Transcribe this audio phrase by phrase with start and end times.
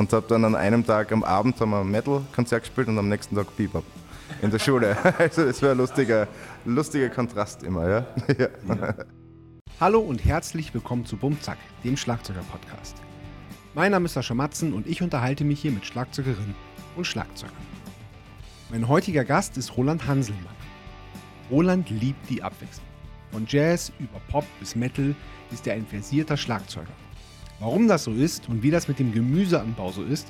[0.00, 3.10] Und habe dann an einem Tag am Abend haben wir ein Metal-Konzert gespielt und am
[3.10, 3.84] nächsten Tag Bebop
[4.40, 4.96] in der Schule.
[5.18, 6.26] Also das war ein lustiger,
[6.64, 8.06] lustiger Kontrast immer, ja.
[8.38, 8.94] ja.
[9.78, 12.96] Hallo und herzlich willkommen zu Bumzack, dem Schlagzeuger-Podcast.
[13.74, 16.54] Mein Name ist Sascha Matzen und ich unterhalte mich hier mit Schlagzeugerinnen
[16.96, 17.54] und Schlagzeugern.
[18.70, 20.56] Mein heutiger Gast ist Roland Hanselmann.
[21.50, 22.86] Roland liebt die Abwechslung.
[23.32, 25.14] Von Jazz über Pop bis Metal
[25.52, 26.88] ist er ein versierter Schlagzeuger.
[27.60, 30.26] Warum das so ist und wie das mit dem Gemüseanbau so ist,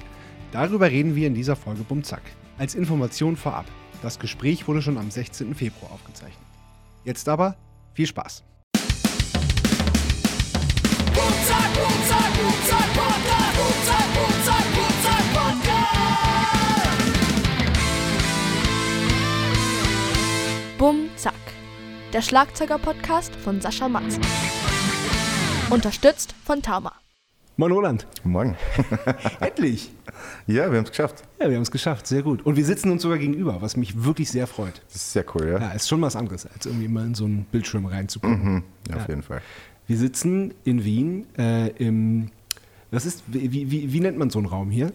[0.50, 2.22] darüber reden wir in dieser Folge Bumzack.
[2.58, 3.66] Als Information vorab.
[4.02, 5.54] Das Gespräch wurde schon am 16.
[5.54, 6.42] Februar aufgezeichnet.
[7.04, 7.54] Jetzt aber
[7.94, 8.42] viel Spaß.
[11.14, 13.56] Bumzack, Bumzack, Bumzack, Podcast.
[13.56, 15.68] Bumzack, Bumzack, Bumzack, Podcast.
[20.78, 21.34] Bum Zack.
[22.12, 24.22] Der Schlagzeuger-Podcast von Sascha Matzen.
[25.70, 26.92] Unterstützt von Tama.
[27.60, 28.06] Moin Roland.
[28.24, 28.56] Morgen.
[29.40, 29.92] Endlich.
[30.46, 31.22] Ja, wir haben es geschafft.
[31.38, 32.06] Ja, wir haben es geschafft.
[32.06, 32.40] Sehr gut.
[32.46, 34.80] Und wir sitzen uns sogar gegenüber, was mich wirklich sehr freut.
[34.86, 35.58] Das ist sehr cool, ja.
[35.60, 38.42] Ja, ist schon was anderes, als irgendwie mal in so einen Bildschirm reinzugucken.
[38.54, 39.08] Mhm, ja auf Ja.
[39.08, 39.42] jeden Fall.
[39.86, 42.30] Wir sitzen in Wien äh, im.
[42.92, 44.90] Was ist, wie, wie, wie nennt man so einen Raum hier?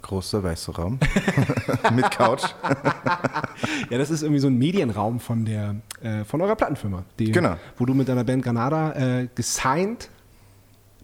[0.00, 0.98] Großer weißer Raum
[1.94, 2.42] mit Couch.
[3.90, 7.56] Ja, das ist irgendwie so ein Medienraum von der äh, von eurer Plattenfirma, die, Genau.
[7.76, 10.08] wo du mit deiner Band Granada äh, gesigned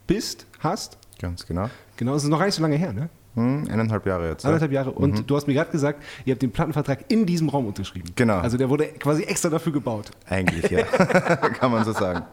[0.06, 0.98] bist, hast.
[1.18, 1.68] Ganz genau.
[1.96, 3.08] Genau, das ist noch gar nicht so lange her, ne?
[3.34, 4.42] Hm, eineinhalb Jahre jetzt.
[4.42, 4.50] Ja.
[4.50, 4.90] Anderthalb Jahre.
[4.90, 8.10] Und du hast mir gerade gesagt, ihr habt den Plattenvertrag in diesem Raum unterschrieben.
[8.14, 8.38] Genau.
[8.38, 10.10] Also der wurde quasi extra dafür gebaut.
[10.28, 10.82] Eigentlich, ja.
[10.84, 12.24] Kann man so sagen.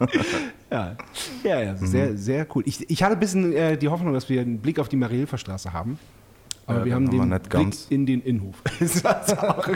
[0.70, 0.96] Ja,
[1.44, 2.62] ja, ja sehr, sehr cool.
[2.66, 5.72] Ich, ich hatte ein bisschen äh, die Hoffnung, dass wir einen Blick auf die Marielferstraße
[5.72, 5.98] haben.
[6.66, 8.56] Aber Ja, wir haben den Blick in den Innenhof.
[8.78, 9.66] Das auch.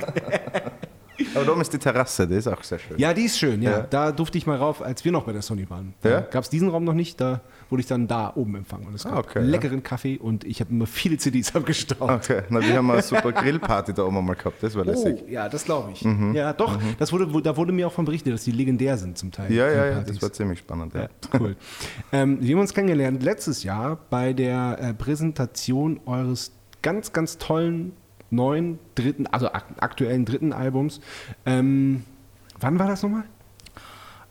[1.34, 2.98] Aber da oben ist die Terrasse, die ist auch sehr schön.
[2.98, 3.70] ja, die ist schön, ja.
[3.70, 3.80] Ja.
[3.82, 5.94] Da durfte ich mal rauf, als wir noch bei der Sony waren.
[6.02, 6.20] Da Ja?
[6.20, 8.86] gab es diesen Raum noch nicht, da wurde ich dann da oben empfangen.
[8.86, 9.44] Und es gab Ah, okay, ja.
[9.46, 12.02] leckeren Kaffee und ich habe immer viele CDs abgestaubt.
[12.30, 15.22] Okay, na, wir haben eine super Grillparty da oben einmal gehabt, das war lässig.
[15.26, 16.04] Oh, ja, das glaube ich.
[16.04, 16.34] Mhm.
[16.34, 19.30] Ja, doch, das wurde, da wurde mir auch von berichtet, dass die legendär sind zum
[19.32, 19.50] Teil.
[19.52, 20.94] Ja, ja, ja, das war ziemlich spannend.
[20.94, 21.02] Ja.
[21.02, 21.08] Ja,
[21.40, 21.56] cool.
[22.12, 26.52] ähm, wir haben uns kennengelernt letztes Jahr bei der äh, Präsentation eures
[26.82, 27.92] ganz, ganz tollen
[28.32, 31.00] neuen dritten, also ak aktuellen dritten Albums.
[31.46, 32.02] Ähm,
[32.60, 33.24] wann war das nochmal?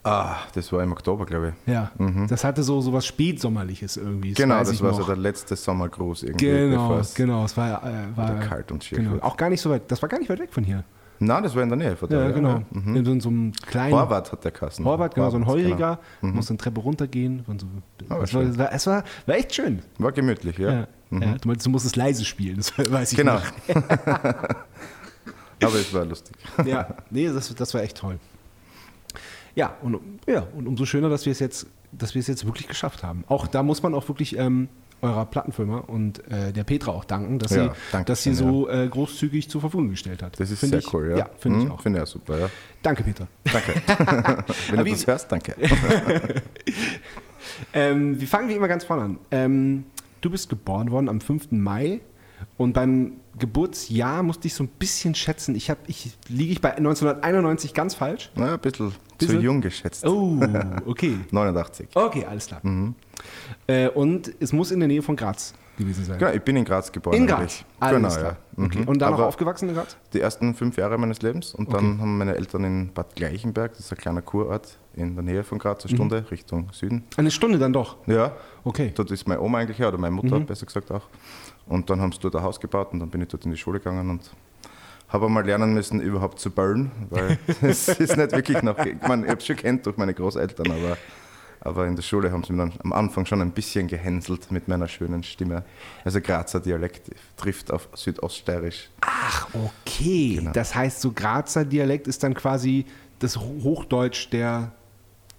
[0.03, 1.71] Ah, das war im Oktober, glaube ich.
[1.71, 1.91] Ja,
[2.27, 4.33] das hatte so, so was Spätsommerliches irgendwie.
[4.33, 4.97] Genau, weiß das war noch.
[5.01, 6.45] so der letzte Sommergruß irgendwie.
[6.47, 7.45] Genau, es- genau.
[7.45, 9.83] Es war, äh, war kalt und schier Genau, auch gar nicht so weit.
[9.91, 10.83] Das war gar nicht weit weg von hier.
[11.19, 12.31] Nein, das war in der Nähe von Ja, da.
[12.31, 12.63] genau.
[12.71, 12.95] Mhm.
[12.95, 14.83] In so, so einem kleinen Horvath hat der Kassen.
[14.85, 15.99] Horvath, genau, so ein Horvath, Heuriger.
[16.21, 17.45] Muss eine Treppe runtergehen.
[17.45, 17.67] So.
[18.09, 19.75] Ah, das war, das es war, war echt schön.
[19.97, 20.05] Genau.
[20.05, 20.71] War gemütlich, ja.
[20.73, 20.87] Ja.
[21.11, 23.35] Ja, du meinst, du musst es leise spielen, das weiß ich Genau.
[23.35, 23.43] noch.
[25.63, 26.35] Aber es war lustig.
[26.65, 28.17] Ja, nee, das, das war echt toll.
[29.53, 32.67] Ja und, ja, und umso schöner, dass wir es jetzt, dass wir es jetzt wirklich
[32.67, 33.25] geschafft haben.
[33.27, 34.69] Auch da muss man auch wirklich ähm,
[35.01, 38.69] eurer Plattenfirma und äh, der Petra auch danken, dass Ja, sie, danke dass sie so
[38.69, 40.39] äh, großzügig zur Verfügung gestellt hat.
[40.39, 41.17] Das ist Find sehr ich, cool, ja.
[41.17, 41.81] Ja, finde ich Mhm, auch.
[41.81, 42.49] Finde ich auch super, ja.
[42.81, 43.27] Danke, Petra.
[43.51, 43.73] Danke.
[44.69, 45.55] Wenn du das hörst, danke.
[47.73, 49.17] Ähm, wir fangen wie immer ganz vorne an.
[49.31, 49.85] Ähm,
[50.21, 51.51] du bist geboren worden am 5.
[51.51, 52.01] Mai
[52.57, 55.55] und beim Geburtsjahr musste ich so ein bisschen schätzen.
[55.55, 58.31] Ich, hab, ich liege ich bei 1991 ganz falsch.
[58.35, 59.37] Na, ein bisschen, Bisschen?
[59.37, 60.05] zu jung geschätzt.
[60.05, 60.39] Oh,
[60.85, 61.15] okay.
[61.31, 61.89] 89.
[61.93, 62.61] Okay, alles klar.
[63.67, 66.17] Äh, und es muss in der Nähe von Graz gewesen sein.
[66.19, 67.15] Genau, ich bin in Graz geboren.
[67.15, 67.63] In Graz.
[67.79, 68.37] Genau, ja.
[68.57, 68.79] Okay.
[68.79, 68.87] Mhm.
[68.87, 69.95] Und dann auch aufgewachsen in Graz?
[70.13, 71.77] Die ersten fünf Jahre meines Lebens und Okay.
[71.77, 75.43] dann haben meine Eltern in Bad Gleichenberg, das ist ein kleiner Kurort in der Nähe
[75.43, 75.89] von Graz, Mhm.
[75.89, 77.03] eine Stunde Richtung Süden.
[77.17, 77.97] Eine Stunde dann doch.
[78.07, 78.33] Ja,
[78.63, 78.91] Okay.
[78.95, 80.45] dort ist meine Oma eigentlich her, oder meine Mutter Mhm.
[80.45, 81.07] besser gesagt auch.
[81.67, 83.57] Und dann haben sie dort ein Haus gebaut und dann bin ich dort in die
[83.57, 84.31] Schule gegangen und
[85.09, 89.23] habe einmal lernen müssen, überhaupt zu bauen, weil es ist nicht wirklich noch, ich meine,
[89.25, 90.97] ich habe es schon kennt durch meine Großeltern, aber,
[91.61, 94.67] aber in der Schule haben sie mir dann am Anfang schon ein bisschen gehänselt mit
[94.67, 95.63] meiner schönen Stimme.
[96.03, 98.89] Also Grazer Dialekt trifft auf Südoststeirisch.
[99.01, 100.35] Ach, okay.
[100.37, 100.51] Genau.
[100.51, 102.85] Das heißt, so Grazer Dialekt ist dann quasi
[103.19, 104.71] das Ho- Hochdeutsch der.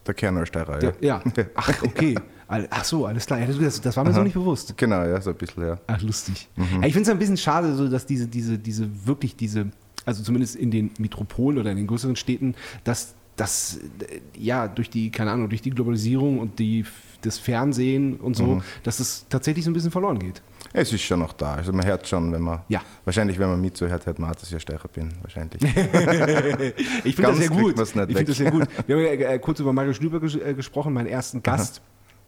[0.06, 1.22] Der Kernolsteirer, der ja.
[1.54, 2.16] Ach, okay.
[2.48, 3.38] Ach so, alles klar.
[3.40, 4.76] Ja, das, war mir so nicht bewusst.
[4.76, 5.78] Genau, ja, so ein bisschen, ja.
[5.86, 6.48] Ach, lustig.
[6.56, 6.82] Mhm.
[6.82, 9.68] Ja, ich finde es ein bisschen schade, so, dass diese, diese, diese, wirklich diese,
[10.04, 12.54] also zumindest in den Metropolen oder in den größeren Städten,
[12.84, 16.84] dass das, äh, ja, durch die, keine Ahnung, durch die Globalisierung und die,
[17.22, 18.62] das Fernsehen und so, Mhm.
[18.82, 20.42] dass es tatsächlich so ein bisschen verloren geht.
[20.74, 21.54] Es ist schon noch da.
[21.54, 22.80] Also man hört schon, wenn man, Ja.
[23.04, 25.60] wahrscheinlich, wenn man mitzuhört, hört man dass ich ein Steirer bin, wahrscheinlich.
[27.04, 27.78] Ich finde das sehr gut.
[27.78, 28.66] Ich finde das sehr gut.
[28.86, 31.80] Wir haben ja äh, kurz über Mario Schlüber ges äh, gesprochen, meinen ersten Gast.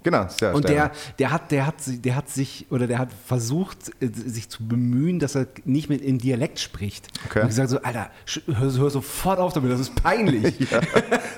[0.04, 3.90] Genau, sehr Und der, der, hat, der, hat, der hat sich oder der hat versucht,
[4.00, 7.08] äh, sich zu bemühen, dass er nicht mit in Dialekt spricht.
[7.26, 7.40] Okay.
[7.40, 8.10] Und gesagt so, Alter,
[8.46, 10.54] hör, hör sofort auf damit, das ist peinlich.
[10.74, 10.80] Ja,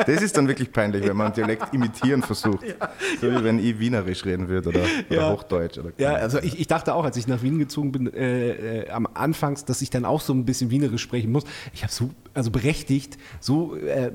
[0.06, 2.64] das ist dann wirklich peinlich, wenn man Dialekt imitieren versucht.
[3.20, 5.30] So wie wenn ich Wienerisch reden würde oder, oder Ja.
[5.30, 5.78] Hochdeutsch.
[5.78, 8.90] Oder Ja, also ich, ich dachte auch, als ich nach Wien gezogen bin, äh, äh,
[8.90, 11.44] am Anfangs, dass ich dann auch so ein bisschen Wienerisch sprechen muss.
[11.72, 14.10] Ich habe so, also berechtigt, so äh,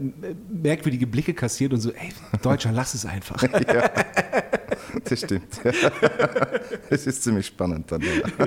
[0.49, 2.11] merkwürdige Blicke kassiert und so, ey,
[2.41, 3.43] Deutscher, lass es einfach.
[5.03, 5.59] das stimmt.
[6.89, 8.01] Es ist ziemlich spannend dann.
[8.01, 8.45] Ja.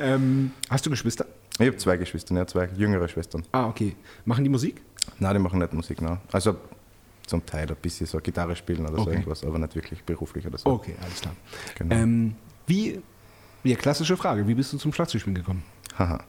[0.00, 1.26] ähm, hast du Geschwister?
[1.58, 3.44] Ich habe zwei Geschwister, ja, zwei jüngere Schwestern.
[3.52, 3.96] Ah, okay.
[4.24, 4.80] Machen die Musik?
[5.18, 6.18] Nein, die machen nicht Musik, nein.
[6.32, 6.56] Also
[7.26, 9.10] zum Teil ein bisschen so Gitarre spielen oder so Okay.
[9.12, 10.68] irgendwas, aber nicht wirklich beruflich oder so.
[10.70, 11.34] Okay, alles klar.
[11.78, 11.94] Genau.
[11.94, 12.34] Ähm,
[12.66, 13.00] wie,
[13.64, 15.62] ja, klassische Frage, wie bist du zum Schlagzeugspielen gekommen?
[15.98, 16.22] Haha.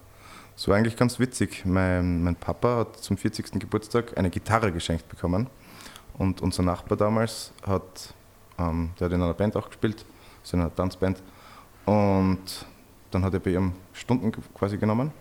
[0.56, 1.64] Das war eigentlich ganz witzig.
[1.66, 3.52] Mein, mein Papa hat zum 40.
[3.54, 5.48] Geburtstag eine Gitarre geschenkt bekommen.
[6.18, 8.14] Und unser Nachbar damals hat,
[8.70, 10.06] ähm, der hat in einer Band auch gespielt,
[10.44, 11.22] so in einer Tanzband.
[11.86, 12.40] Und
[13.12, 15.12] dann hat er bei ihm Stunden quasi genommen.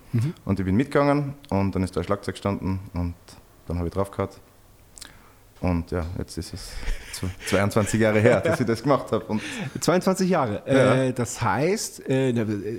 [0.44, 3.14] Und ich bin mitgegangen und dann ist da ein Schlagzeug gestanden und
[3.66, 4.40] dann habe ich drauf gehabt.
[5.60, 6.72] Und ja, jetzt ist es
[7.14, 9.26] zw- 22 Jahre her, dass ich das gemacht habe.
[9.26, 9.42] Und
[9.78, 10.62] 22 Jahre.
[10.66, 10.94] Ja.
[10.94, 12.30] Äh, das heißt, äh,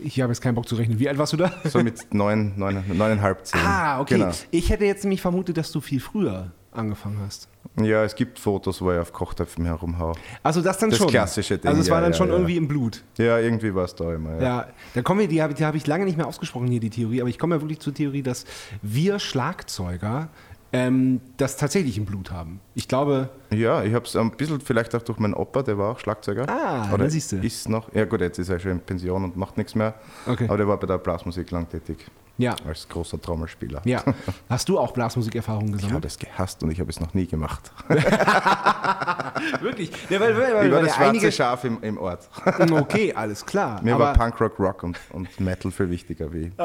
[0.03, 0.97] ich habe jetzt keinen Bock zu rechnen.
[0.97, 1.51] Wie alt warst du da?
[1.65, 3.61] so mit neun, neun, neuneinhalb, zehn.
[3.61, 4.17] Ah, okay.
[4.17, 4.31] Genau.
[4.49, 7.47] Ich hätte jetzt nämlich vermutet, dass du viel früher angefangen hast.
[7.81, 10.13] Ja, es gibt Fotos, wo ich auf Kochtöpfen herumhau.
[10.43, 11.07] Also das dann Das schon.
[11.07, 12.33] klassische Ding, Also es war ja, dann ja, schon ja.
[12.33, 13.03] irgendwie im Blut.
[13.17, 14.35] Ja, irgendwie war es da immer.
[14.35, 14.41] Ja.
[14.41, 17.21] Ja, da kommen wir, die habe hab ich lange nicht mehr ausgesprochen hier, die Theorie,
[17.21, 18.45] aber ich komme ja wirklich zur Theorie, dass
[18.81, 20.29] wir Schlagzeuger
[20.73, 22.59] ähm, das tatsächlich im Blut haben.
[22.75, 25.91] Ich glaube, Ja, ich habe es ein bisschen vielleicht auch durch meinen Opa, der war
[25.91, 26.47] auch Schlagzeuger.
[26.49, 27.37] Ah, Oder dann siehst du.
[27.37, 29.95] Ist noch, ja gut, jetzt ist er schon in Pension und macht nichts mehr.
[30.25, 30.45] Okay.
[30.47, 32.05] Aber der war bei der Blasmusik lang tätig,
[32.41, 32.55] ja.
[32.67, 33.81] als großer Trommelspieler.
[33.85, 34.03] Ja.
[34.49, 36.05] Hast du auch Blasmusikerfahrungen Ich habe gesammelt?
[36.05, 37.71] es gehasst und ich habe es noch nie gemacht.
[39.61, 39.91] Wirklich?
[40.09, 42.27] Ja, weil, weil, weil, Ich war das ja einige, schwarze Schaf im, im Ort.
[42.71, 43.81] Okay, alles klar.
[43.81, 46.51] Mir aber, war Punkrock, Rock und, und Metal viel wichtiger wie.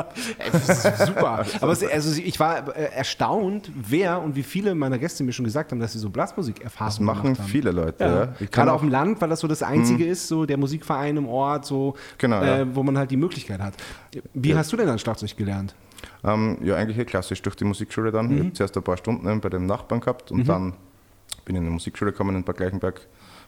[0.52, 1.44] Das super.
[1.60, 5.44] Aber es, also ich war äh, erstaunt, wer und wie viele meiner Gäste mir schon
[5.44, 7.48] gesagt haben, dass sie so Blasmusik-Erfahrungen Das machen gemacht haben.
[7.48, 8.04] viele Leute.
[8.04, 8.24] Ja.
[8.40, 8.46] Ja.
[8.50, 11.28] Gerade auch- auf dem Land, weil das so das Einzige ist, so der Musikverein im
[11.28, 13.74] Ort, so, Genau, äh, wo man halt die Möglichkeit hat.
[14.34, 15.65] Wie hast du denn dann Schlagzeug gelernt?
[16.26, 18.26] Ähm, ja, eigentlich eh klassisch durch die Musikschule dann.
[18.26, 18.32] Mhm.
[18.34, 20.72] Ich habe zuerst ein paar Stunden bei dem Nachbarn gehabt und dann
[21.44, 23.00] bin ich in die Musikschule gekommen in Bad Gleichenberg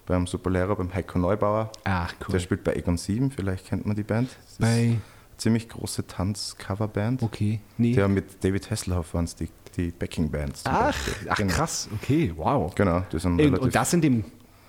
[0.06, 1.70] beim Superlehrer, beim Heiko Neubauer.
[1.84, 4.30] Ach, Der spielt bei Egon 7, vielleicht kennt man die Band.
[4.46, 4.96] Das Bei,
[5.36, 7.22] ziemlich große Tanz-Coverband.
[7.22, 7.92] okay, nee.
[7.92, 10.62] Ja, mit David Hasselhoff waren es die, die Backing-Bands.
[10.66, 10.96] ach,
[11.28, 11.52] ach, genau.
[11.52, 12.74] krass, okay, wow.
[12.74, 14.24] Genau, die sind Und, und das in dem,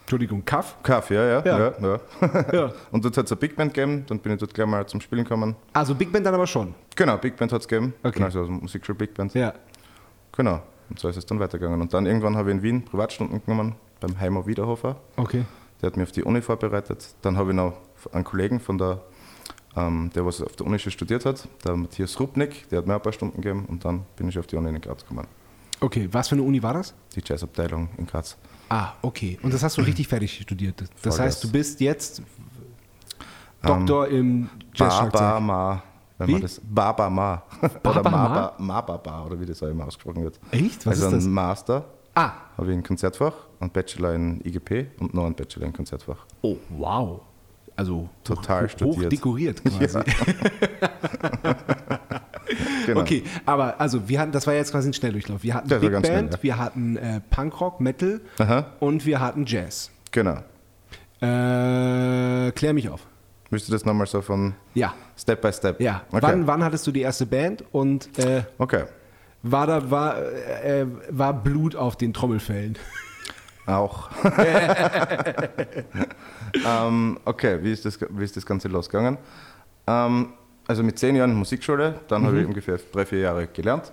[0.10, 0.76] Entschuldigung, Kaff?
[0.82, 1.46] Kaff, ja, ja.
[1.46, 1.74] Ja.
[1.80, 2.00] ja.
[2.52, 4.84] ja, und dort hat es eine Big Band gegeben, dann bin ich dort gleich mal
[4.88, 5.56] zum Spielen gekommen.
[5.72, 6.74] Also Big Band dann aber schon.
[6.96, 7.94] Genau, Big Band hat es gegeben.
[8.02, 8.14] Okay.
[8.14, 9.36] Genau, also Musikschule Big Band.
[9.36, 9.54] Ja.
[10.32, 10.64] Genau.
[10.90, 11.80] Und so ist es dann weitergegangen.
[11.80, 14.96] Und dann irgendwann habe ich in Wien Privatstunden genommen beim Heimo Wiederhofer.
[15.16, 15.46] Okay.
[15.80, 17.14] Der hat mich auf die Uni vorbereitet.
[17.22, 17.74] Dann habe ich noch
[18.12, 19.04] einen Kollegen von der,
[19.76, 22.96] ähm, der was auf der Uni schon studiert hat, der Matthias Rupnik, der hat mir
[22.96, 25.28] ein paar Stunden gegeben und dann bin ich auf die Uni in Graz gekommen.
[25.80, 26.96] Okay, was für eine Uni war das?
[27.16, 28.36] Die Jazzabteilung in Graz.
[28.70, 29.38] Ah, okay.
[29.42, 30.82] Und das hast du richtig fertig studiert.
[30.82, 31.20] Das Vollgas.
[31.20, 32.22] heißt, du bist jetzt
[33.62, 35.42] Doktor im Baba Jazzschlagzeug.
[35.42, 35.84] Ma.
[36.18, 36.32] Wenn Wie?
[36.34, 37.44] man das Baba Ma.
[37.82, 38.30] Baba oder Ma?
[38.30, 40.40] Maba, Mababa oder wie das auch immer ausgesprochen wird.
[40.52, 40.86] Echt?
[40.86, 41.26] Was also ist das?
[41.26, 41.86] ein Master
[42.16, 46.26] Ah, habe ich ein Konzertfach, ein Bachelor in IGP und noch ein Bachelor in Konzertfach.
[46.42, 47.22] oh, wow.
[47.76, 49.06] Also Total hoch, studiert.
[49.06, 50.00] hoch dekoriert quasi.
[52.86, 53.02] Genau.
[53.02, 55.44] Okay, aber also wir hatten, das war jetzt quasi ein Schnelldurchlauf.
[55.44, 56.44] Wir hatten Das Big Band, schnell, ja.
[56.44, 59.92] wir hatten äh, Punkrock, Metal Aha, und wir hatten Jazz.
[60.12, 60.38] genau.
[61.22, 63.06] Äh, klär mich auf.
[63.52, 65.82] Müsst ihr das nochmal so von Ja, Step by Step?
[65.82, 66.04] ja.
[66.12, 66.20] Okay.
[66.22, 68.84] Wann, wann hattest du die erste Band und äh, Okay.
[69.44, 70.18] war da war,
[70.64, 72.78] äh, war Blut auf den Trommelfällen?
[73.66, 74.10] Auch.
[76.66, 79.18] ähm, okay, wie ist, das, wie ist das Ganze losgegangen?
[79.88, 80.34] Ähm,
[80.70, 82.26] also mit zehn Jahren Musikschule, dann Mhm.
[82.28, 83.92] habe ich ungefähr drei, vier Jahre gelernt.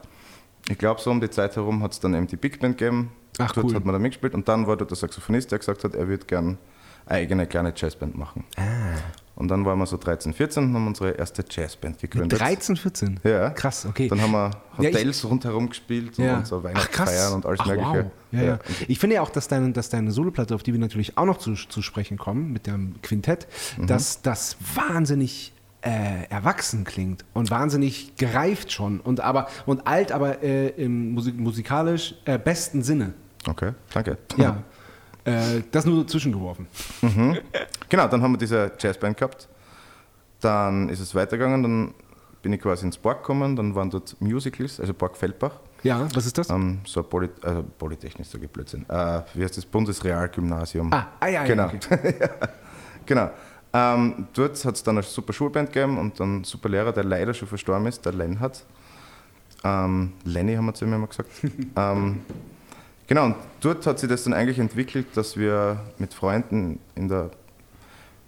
[0.68, 3.10] Ich glaube, so um die Zeit herum hat es dann eben die Big Band gegeben.
[3.38, 3.74] Ach, Dort cool.
[3.74, 6.24] hat man da mitgespielt und dann war dort der Saxophonist, der gesagt hat, er würde
[6.26, 6.58] gern
[7.06, 8.44] eine eigene kleine Jazzband machen.
[8.56, 8.62] Ah.
[9.36, 12.40] Und dann waren wir so 13, 14 und haben unsere erste Jazzband gegründet.
[12.40, 13.20] 13, 14?
[13.22, 13.50] Ja.
[13.50, 14.08] Krass, okay.
[14.08, 16.38] Dann haben wir Ja, Hotels rundherum gespielt Ja.
[16.38, 16.64] und so Ach.
[16.64, 17.88] Weihnachtsfeiern und alles Ach, Mögliche.
[18.04, 18.10] Wow.
[18.32, 18.58] Ja, ja.
[18.88, 21.38] Ich finde ja auch, dass deine, dass deine Soloplatte, auf die wir natürlich auch noch
[21.38, 23.86] zu, zu sprechen kommen, mit dem Quintett, Mhm.
[23.86, 25.52] dass das wahnsinnig
[25.86, 31.38] äh, erwachsen klingt und wahnsinnig gereift schon und, aber, und alt, aber äh, im Musik,
[31.38, 33.14] musikalisch äh, besten Sinne.
[33.48, 34.18] Okay, danke.
[34.36, 34.62] Ja.
[35.24, 36.66] äh, das nur so zwischengeworfen.
[37.88, 39.48] Genau, dann haben wir diese Jazzband gehabt.
[40.40, 41.94] Dann ist es weitergegangen, dann
[42.42, 45.60] bin ich quasi ins Park gekommen, dann waren dort Musicals, also Park Feldbach.
[45.84, 46.50] Ja, was ist das?
[46.50, 48.84] Ähm, so ein Poly, also Polytechnisch, ich Blödsinn.
[48.88, 49.64] Äh, wie heißt das?
[49.64, 50.92] Bundesrealgymnasium.
[50.92, 51.44] ah, ah, ja, ja.
[51.44, 51.66] genau.
[51.66, 52.14] Okay.
[53.06, 53.30] genau.
[53.72, 57.34] Ähm, dort hat es dann eine super Schulband gegeben und einen super Lehrer, der leider
[57.34, 58.64] schon verstorben ist, der Lenhard.
[59.64, 61.30] Ähm, Lenny haben wir zu ihm immer gesagt.
[61.76, 62.20] ähm,
[63.06, 67.30] genau, und dort hat sich das dann eigentlich entwickelt, dass wir mit Freunden in der,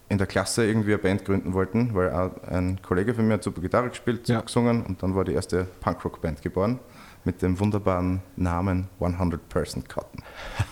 [0.08, 3.42] in der Klasse irgendwie eine Band gründen wollten, weil auch ein Kollege von mir hat
[3.44, 4.40] super Gitarre gespielt, Ja.
[4.40, 6.78] gesungen und dann war die erste Punkrock-Band geboren
[7.24, 10.22] mit dem wunderbaren Namen 100 Person Cotton.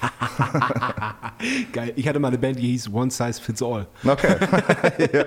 [1.73, 1.93] Geil.
[1.97, 3.87] Ich hatte mal eine Band, die hieß One Size Fits All.
[4.05, 4.37] Okay.
[5.13, 5.25] ja.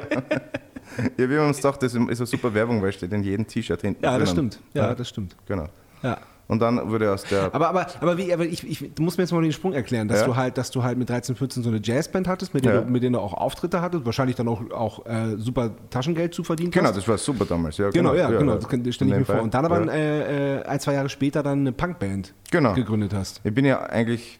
[1.17, 3.81] ja, wir haben uns gedacht, das ist eine super Werbung, weil steht in jedem T-Shirt
[3.81, 4.03] hinten.
[4.03, 4.51] Ja, das drinnen.
[4.51, 4.65] stimmt.
[4.73, 5.35] Ja, das stimmt.
[5.45, 5.67] Genau.
[6.03, 6.17] Ja.
[6.49, 7.53] Und dann wurde aus der.
[7.53, 10.07] Aber, aber, aber, wie, aber ich, ich, du musst mir jetzt mal den Sprung erklären,
[10.07, 10.25] dass, Ja.
[10.25, 12.81] du halt, dass du halt mit 13, 14 so eine Jazzband hattest, mit der, Ja.
[12.81, 16.43] du, mit der du auch Auftritte hattest, wahrscheinlich dann auch, auch äh, super Taschengeld zu
[16.43, 16.97] verdienen genau, hast.
[16.97, 17.77] das war super damals.
[17.77, 18.65] Ja, Genau, ja, genau, das
[18.95, 19.41] stelle ich mir vor.
[19.43, 19.91] Und dann aber Ja.
[19.93, 22.73] äh, äh, ein, zwei Jahre später dann eine Punkband Genau.
[22.73, 23.41] gegründet hast.
[23.43, 24.39] Ich bin ja eigentlich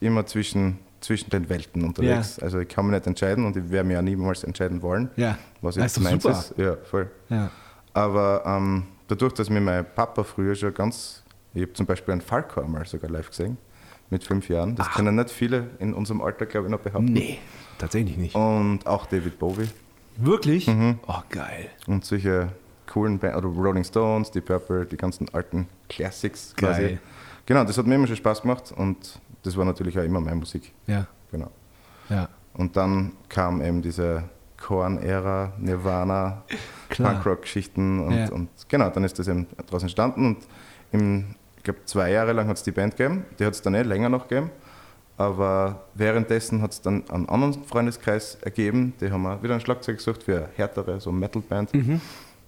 [0.00, 2.38] immer zwischen, zwischen den Welten unterwegs.
[2.38, 5.36] Also ich kann mich nicht entscheiden und ich werde mich ja niemals entscheiden wollen, Ja.
[5.60, 6.34] was jetzt doch meins super.
[6.38, 6.54] ist.
[6.56, 7.10] Ja, voll.
[7.28, 7.50] Ja.
[7.92, 11.22] Aber ähm, dadurch, dass mir mein Papa früher schon ganz.
[11.56, 13.56] Ich habe zum Beispiel einen Falco einmal sogar live gesehen,
[14.10, 14.76] mit fünf Jahren.
[14.76, 17.12] Das können nicht viele in unserem Alter, glaube ich, noch behaupten.
[17.12, 17.38] Nee,
[17.78, 18.34] tatsächlich nicht.
[18.34, 19.68] Und auch David Bowie.
[20.18, 20.66] Wirklich?
[20.66, 20.98] Mhm.
[21.06, 21.70] Oh, geil.
[21.86, 22.50] Und solche
[22.86, 26.80] coolen Bands, oder Rolling Stones, die Purple, die ganzen alten Classics quasi.
[26.82, 26.98] Geil.
[27.46, 30.36] Genau, das hat mir immer schon Spaß gemacht und das war natürlich auch immer meine
[30.36, 30.72] Musik.
[30.86, 31.50] Ja, Genau.
[32.10, 32.28] ja.
[32.52, 34.24] Und dann kam eben diese
[34.58, 36.42] Korn-Ära, Nirvana.
[36.90, 38.30] Punkrock-Geschichten und, Ja.
[38.30, 40.38] und genau, dann ist das eben daraus entstanden und
[40.92, 41.34] im,
[41.66, 44.08] glaube zwei Jahre lang hat es die Band gegeben, die hat es dann eh länger
[44.08, 44.50] noch gegeben,
[45.18, 49.98] aber währenddessen hat es dann einen anderen Freundeskreis ergeben, die haben auch wieder ein Schlagzeug
[49.98, 51.74] gesucht für eine härtere, so Metal-Band.
[51.74, 52.00] Mhm.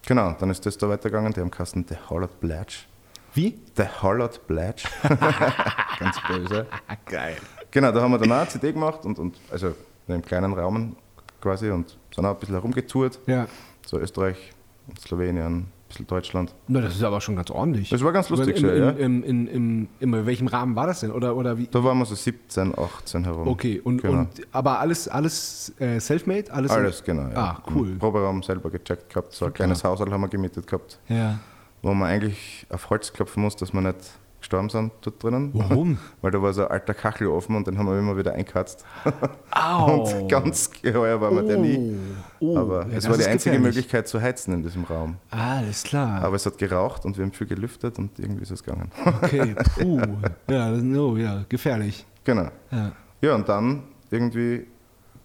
[0.07, 2.89] Genau, dann ist das da weitergegangen, die haben Kasten The Hollard Blatch.
[3.35, 3.59] Wie?
[3.77, 4.85] The Hollard Blatch.
[5.99, 6.67] Ganz böse.
[7.05, 7.37] Geil.
[7.71, 9.75] Genau, da haben wir dann auch eine CD gemacht und, und also
[10.07, 10.97] in einem kleinen Raum
[11.41, 13.19] quasi und sind auch ein bisschen herumgetourt.
[13.27, 13.47] Ja.
[13.85, 14.53] So Österreich,
[14.99, 16.55] Slowenien, bisschen Deutschland.
[16.69, 17.91] Na, das ist aber schon ganz ordentlich.
[17.91, 18.91] Das war ganz lustig in, in, ja.
[18.91, 21.11] in, in, welchem Rahmen war das denn?
[21.11, 21.67] Oder, oder wie?
[21.67, 23.49] Da waren wir so 17, 18 herum.
[23.49, 24.21] Okay, und, Genau.
[24.21, 26.53] und aber alles, alles äh, self-made?
[26.53, 27.29] Alles, Alles, genau.
[27.31, 27.37] Ja.
[27.37, 27.89] Ah, cool.
[27.89, 31.39] Im Proberaum selber gecheckt gehabt, so ein kleines Hausal haben wir gemietet gehabt, Ja.
[31.83, 33.99] wo man eigentlich auf Holz klopfen muss, dass wir nicht
[34.41, 35.51] gestorben sind dort drinnen.
[35.55, 35.99] Warum?
[36.23, 38.85] Weil da war so ein alter Kachelofen und den haben wir immer wieder eingekratzt.
[39.51, 40.05] Au.
[40.05, 41.97] Und ganz geheuer war mir der nie.
[42.41, 43.59] Oh, Aber ja, es war die einzige.
[43.59, 45.17] Möglichkeit zu heizen in diesem Raum.
[45.31, 46.23] Alles klar.
[46.23, 48.91] Aber es hat geraucht und wir haben viel gelüftet und irgendwie ist es gegangen.
[49.05, 50.01] okay, puh.
[50.49, 52.07] ja, das, oh, ja, gefährlich.
[52.25, 52.49] genau.
[52.71, 52.93] Ja.
[53.21, 54.67] Ja, und dann irgendwie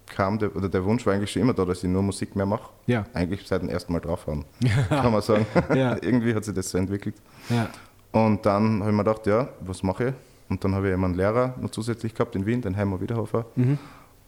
[0.07, 2.45] kam der, oder der Wunsch war eigentlich schon immer da, dass ich nur Musik mehr
[2.45, 2.69] mache.
[2.87, 3.05] Ja.
[3.13, 4.45] Eigentlich seit dem ersten Mal draufhauen,
[4.89, 5.45] kann man sagen.
[5.75, 5.95] Ja.
[6.01, 7.15] irgendwie hat sich das so entwickelt.
[7.49, 7.69] Ja.
[8.13, 10.13] Und dann habe ich mir gedacht, ja, was mache ich?
[10.49, 13.45] Und dann habe ich eben einen Lehrer noch zusätzlich gehabt in Wien, den Heimer Wiederhofer.
[13.55, 13.77] Mhm.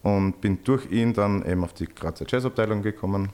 [0.02, 3.30] Und bin durch ihn dann eben auf die Grazer Jazzabteilung gekommen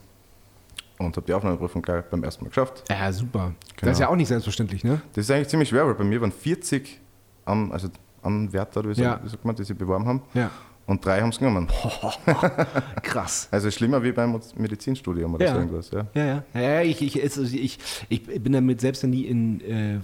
[0.98, 2.84] und habe die Aufnahmeprüfung gleich beim ersten Mal geschafft.
[2.88, 3.52] ja, super.
[3.76, 3.80] Genau.
[3.80, 5.00] Das ist ja auch nicht selbstverständlich, ne?
[5.14, 7.00] Das ist eigentlich ziemlich schwer, weil bei mir waren 40
[7.44, 7.88] an, also
[8.22, 9.12] Anwärter, wie, Ja.
[9.12, 10.22] sagt, wie sagt man, die sich beworben haben.
[10.34, 10.50] Ja.
[10.86, 11.68] Und drei haben es genommen.
[13.02, 13.48] Krass.
[13.50, 15.52] Also schlimmer wie beim Medizinstudium oder Ja.
[15.54, 15.90] so irgendwas.
[15.90, 16.06] Ja.
[16.14, 16.60] Ja, ja.
[16.60, 17.78] ja, ich, ich, also ich,
[18.08, 20.00] ich bin damit selbst nie in äh,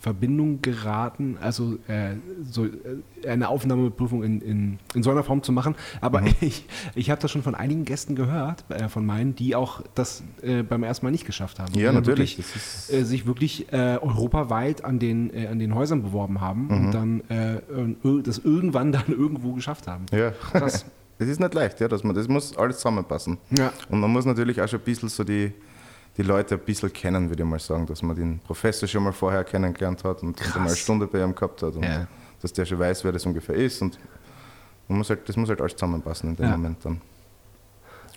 [0.00, 2.14] Verbindung geraten, also äh,
[2.48, 5.74] so äh, eine Aufnahmeprüfung in, in, in so einer Form zu machen.
[6.00, 6.28] Aber Mhm.
[6.40, 6.64] ich,
[6.94, 10.62] ich habe das schon von einigen Gästen gehört, äh, von meinen, die auch das äh,
[10.62, 11.74] beim ersten Mal nicht geschafft haben.
[11.74, 12.38] Ja, natürlich.
[12.38, 16.70] Wirklich, Das äh, sich wirklich äh, europaweit an den, an den Häusern beworben haben Mhm.
[16.86, 17.22] und dann
[18.24, 20.06] das irgendwann dann irgendwo geschafft haben.
[20.12, 20.30] Ja.
[20.30, 20.84] Krass.
[21.20, 23.38] Es ist nicht leicht, ja, dass man, das muss alles zusammenpassen.
[23.50, 23.72] Ja.
[23.88, 25.52] Und man muss natürlich auch schon ein bisschen so die,
[26.18, 29.12] die Leute ein bisschen kennen, würde ich mal sagen, dass man den Professor schon mal
[29.12, 32.06] vorher kennengelernt hat und, und einmal eine Stunde bei ihm gehabt hat und Ja.
[32.42, 33.80] dass der schon weiß, wer das ungefähr ist.
[33.80, 33.98] Und
[34.88, 36.50] man muss halt, das muss halt alles zusammenpassen in dem Ja.
[36.56, 37.00] Moment dann.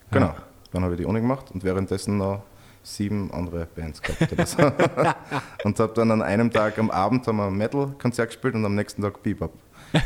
[0.10, 0.26] Genau.
[0.28, 0.36] Ja.
[0.74, 2.42] Dann habe ich die Uni gemacht und währenddessen noch
[2.84, 4.58] sieben andere Bands gehabt oder so.
[5.64, 8.74] und habe dann an einem Tag am Abend haben wir ein Metal-Konzert gespielt und am
[8.74, 9.54] nächsten Tag Bebop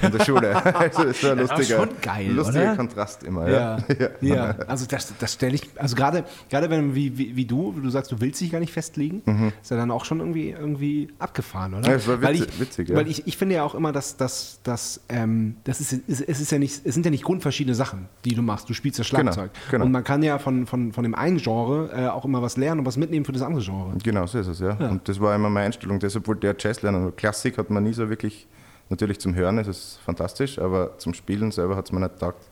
[0.01, 0.55] in der Schule.
[0.75, 2.75] also das war ein lustiger, schon geil, lustiger oder?
[2.75, 3.49] Kontrast immer.
[3.49, 4.35] Ja, Ja.
[4.35, 4.45] ja.
[4.67, 8.11] also das, das stelle ich, also gerade, gerade wenn wie, wie, wie du, du sagst,
[8.11, 9.21] du willst dich gar nicht festlegen,
[9.61, 11.81] ist ja dann auch schon irgendwie, irgendwie abgefahren, oder?
[11.81, 11.85] Mhm.
[11.89, 12.95] Ja, es war weil witzig- ich, witzig, ja.
[12.95, 16.51] Weil ich, ich finde ja auch immer, dass, dass, dass ähm, das ist, es, ist
[16.51, 18.69] ja nicht, es sind ja nicht grundverschiedene Sachen, die du machst.
[18.69, 19.51] Du spielst ja Schlagzeug.
[19.71, 19.85] genau.
[19.85, 22.79] Und man kann ja von, von, von dem einen Genre äh, auch immer was lernen
[22.81, 23.93] und was mitnehmen für das andere Genre.
[24.03, 24.71] Genau, so ist es, ja.
[24.89, 25.99] Und das war immer meine Einstellung.
[25.99, 27.15] Deshalb wollte ich Jazz lernen.
[27.15, 28.47] Klassik hat man nie so wirklich,
[28.89, 32.49] natürlich zum Hören ist es fantastisch, aber zum Spielen selber hat es mir nicht taugt.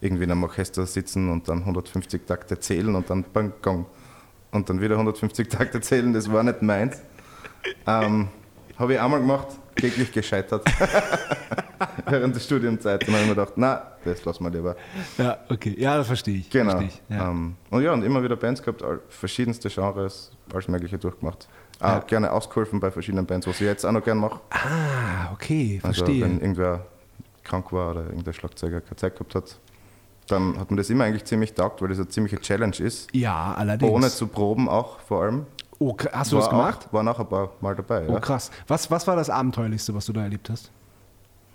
[0.00, 3.86] Irgendwie in einem Orchester sitzen und dann 150 Takte zählen und dann bang, gong.
[4.50, 7.00] Und dann wieder 150 Takte zählen, das war nicht meins.
[7.86, 8.28] Ähm,
[8.78, 10.64] habe ich einmal gemacht, kläglich gescheitert.
[12.06, 13.02] Während der Studienzeit.
[13.02, 14.76] Dann habe ich mir gedacht, na, das lassen wir lieber.
[15.18, 15.74] Ja, okay.
[15.78, 16.50] Ja, das verstehe ich.
[16.50, 16.72] Genau.
[16.72, 17.16] Verstehe ich.
[17.16, 17.30] Ja.
[17.30, 21.48] Ähm, und ja, und immer wieder Bands gehabt, verschiedenste Genres, alles Mögliche durchgemacht.
[21.82, 21.98] Auch Ja.
[22.00, 24.40] gerne ausgeholfen bei verschiedenen Bands, was ich jetzt auch noch gerne mache.
[24.50, 26.22] ah, okay, Also verstehe.
[26.24, 26.86] wenn irgendwer
[27.44, 29.58] krank war oder irgendein Schlagzeuger keine Zeit gehabt hat,
[30.28, 33.12] dann hat mir das immer eigentlich ziemlich taugt, weil das eine ziemliche Challenge ist.
[33.14, 33.90] ja, allerdings.
[33.90, 35.46] Ohne zu proben auch vor allem.
[35.80, 36.86] oh, hast du war das gemacht?
[36.88, 38.06] Auch, war noch ein paar Mal dabei.
[38.08, 38.20] Oh, ja.
[38.20, 38.50] krass.
[38.68, 40.70] Was, was war das Abenteuerlichste, was du da erlebt hast?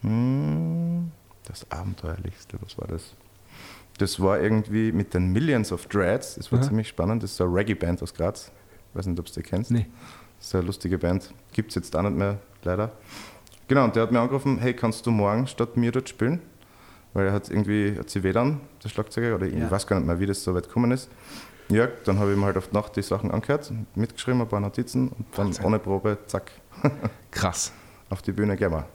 [0.02, 1.12] Hm,
[1.46, 3.14] Das Abenteuerlichste, was war das?
[3.98, 6.68] Das war irgendwie mit den Millions of Dreads, das war Aha.
[6.68, 7.24] ziemlich spannend.
[7.24, 8.52] Das ist eine Reggae-Band aus Graz.
[8.92, 9.72] Ich weiß nicht, ob du die kennst.
[9.72, 9.86] Nee.
[10.38, 11.34] Das ist eine lustige Band.
[11.54, 12.92] Gibt es jetzt auch nicht mehr, leider.
[13.68, 16.42] Genau, und der hat mir angerufen, hey, kannst du morgen statt mir dort spielen?
[17.14, 19.70] Weil er hat irgendwie, hat sie dann, der Schlagzeuger, oder ich Ja.
[19.72, 21.10] weiß gar nicht mehr, wie das so weit gekommen ist.
[21.70, 24.60] Ja, dann habe ich mir halt auf die Nacht die Sachen angehört, mitgeschrieben, ein paar
[24.62, 25.66] Notizen und dann Wahnsinn.
[25.66, 26.52] ohne Probe, zack,
[27.32, 27.74] Krass.
[28.10, 28.86] auf die Bühne gehen wir.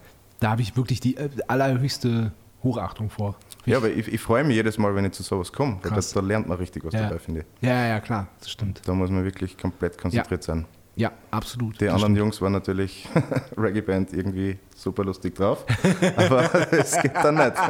[0.40, 2.32] Da habe ich wirklich die äh, allerhöchste
[2.62, 3.34] Hochachtung vor.
[3.64, 5.74] Ja, aber ich, ich freue mich jedes Mal, wenn ich zu sowas komme.
[5.74, 6.12] weil Da, Krass.
[6.12, 7.02] da lernt man richtig was Ja.
[7.04, 7.46] dabei, finde ich.
[7.68, 8.82] Ja, ja, klar, das stimmt.
[8.86, 10.66] Da muss man wirklich komplett konzentriert sein.
[10.94, 11.80] Ja, absolut.
[11.80, 12.18] Die anderen stimmt.
[12.18, 13.08] Jungs waren natürlich
[13.56, 15.64] Reggae-Band irgendwie super lustig drauf,
[16.16, 17.52] aber es geht dann nicht.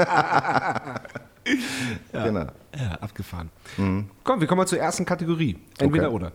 [2.12, 2.46] Genau.
[2.78, 3.50] Ja, abgefahren.
[4.22, 5.58] Komm, wir kommen mal zur ersten Kategorie.
[5.78, 6.14] Entweder Okay.
[6.14, 6.32] oder.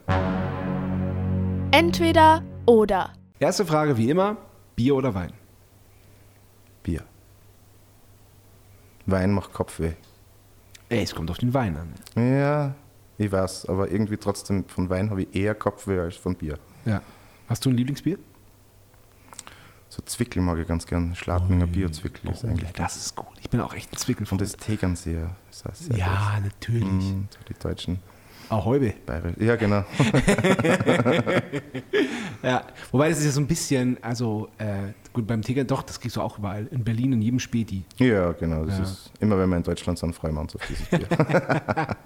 [1.71, 3.13] Entweder oder.
[3.39, 4.35] Erste Frage wie immer:
[4.75, 5.31] Bier oder Wein?
[6.83, 7.03] Bier.
[9.07, 9.93] Wein macht Kopfweh.
[10.89, 11.93] Ey, es kommt auf den Wein an.
[12.23, 12.75] Ja,
[13.17, 16.59] ich weiß, aber irgendwie trotzdem von Wein habe ich eher Kopfweh als von Bier.
[16.85, 17.01] Ja.
[17.49, 18.19] Hast du ein Lieblingsbier?
[19.89, 21.15] So Zwickel mag ich ganz gern.
[21.15, 22.71] Schladminger Bio-Zwickel ist Oh, eigentlich.
[22.73, 23.27] das ist gut.
[23.41, 26.83] Ich bin auch echt ein Zwickel von Und das Tegernseer ist auch sehr Ja, natürlich.
[26.83, 26.91] gut.
[27.15, 27.99] Mm, die deutschen
[28.49, 28.93] Ahoi.
[29.05, 29.35] Bayerisch.
[29.39, 29.83] Ja, genau.
[32.43, 32.61] Ja,
[32.91, 36.15] wobei das ist ja so ein bisschen, also äh, gut, beim Tiger, doch, das kriegst
[36.17, 36.67] du auch überall.
[36.67, 37.83] In Berlin, in jedem Späti.
[37.97, 38.63] Ja, genau.
[38.65, 38.83] Das Ja.
[38.83, 41.07] ist immer, wenn wir in Deutschland sind, freuen wir uns auf dieses Bier.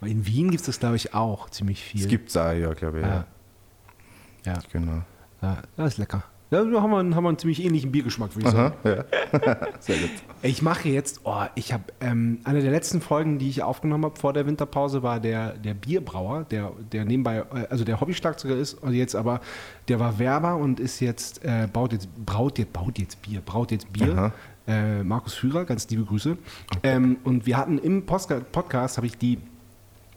[0.00, 2.00] Weil in Wien gibt es das, glaube ich, auch ziemlich viel.
[2.00, 3.04] Es gibt es auch, ja, glaube ich.
[3.06, 3.26] Ja.
[4.44, 4.52] Ja.
[4.54, 5.02] Ja, Genau.
[5.42, 6.22] ja, das ist lecker.
[6.50, 8.74] Ja, da haben wir, einen- haben wir einen ziemlich ähnlichen Biergeschmack, würde ich sagen.
[8.84, 8.88] Aha,
[9.44, 9.56] ja.
[9.80, 10.10] Sehr gut.
[10.42, 14.16] Ich mache jetzt, oh, ich habe, ähm, eine der letzten Folgen, die ich aufgenommen habe
[14.16, 18.74] vor der Winterpause, war der, der Bierbrauer, der, der nebenbei, äh, also der Hobbyschlagzeuger ist,
[18.74, 19.40] und jetzt aber,
[19.88, 23.72] der war Werber und ist jetzt, äh, baut jetzt, braut jetzt, baut jetzt Bier, braut
[23.72, 24.12] jetzt Bier.
[24.16, 24.32] Aha.
[24.68, 26.36] Äh, Markus Führer, ganz liebe Grüße.
[26.84, 29.38] Ähm, und wir hatten im Postka- Podcast, habe ich die,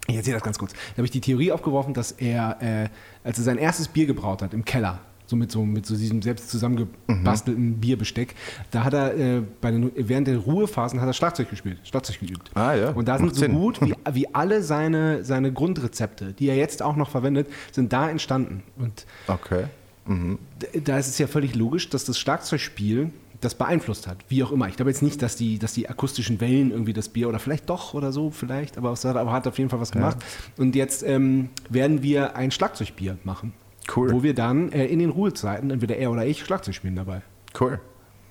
[0.07, 2.89] ich erzähle das ganz kurz, da habe ich die Theorie aufgeworfen, dass er, äh,
[3.23, 6.21] als er sein erstes Bier gebraut hat, im Keller, so mit so, mit so diesem
[6.21, 8.35] selbst zusammengebastelten Bierbesteck,
[8.71, 12.49] da hat er äh, bei den, während der Ruhephasen hat er Schlagzeug gespielt, Schlagzeug geübt.
[12.55, 12.89] Ah, ja.
[12.91, 13.53] Und da sind Macht so Sinn.
[13.53, 18.09] gut wie, wie alle seine, seine Grundrezepte, die er jetzt auch noch verwendet, sind da
[18.09, 18.63] entstanden.
[18.77, 19.65] Und Okay.
[20.07, 23.11] d- da ist es ja völlig logisch, dass das Schlagzeugspiel
[23.41, 24.17] das beeinflusst hat.
[24.27, 24.67] Wie auch immer.
[24.67, 27.69] Ich glaube jetzt nicht, dass die, dass die akustischen Wellen irgendwie das Bier oder vielleicht
[27.69, 30.17] doch oder so, vielleicht, aber es hat, aber hat auf jeden Fall was gemacht.
[30.57, 33.53] Und jetzt ähm, werden wir ein Schlagzeugbier machen.
[33.95, 34.11] Cool.
[34.11, 37.21] Wo wir dann äh, in den Ruhezeiten, entweder er oder ich, Schlagzeug spielen dabei.
[37.59, 37.79] Cool.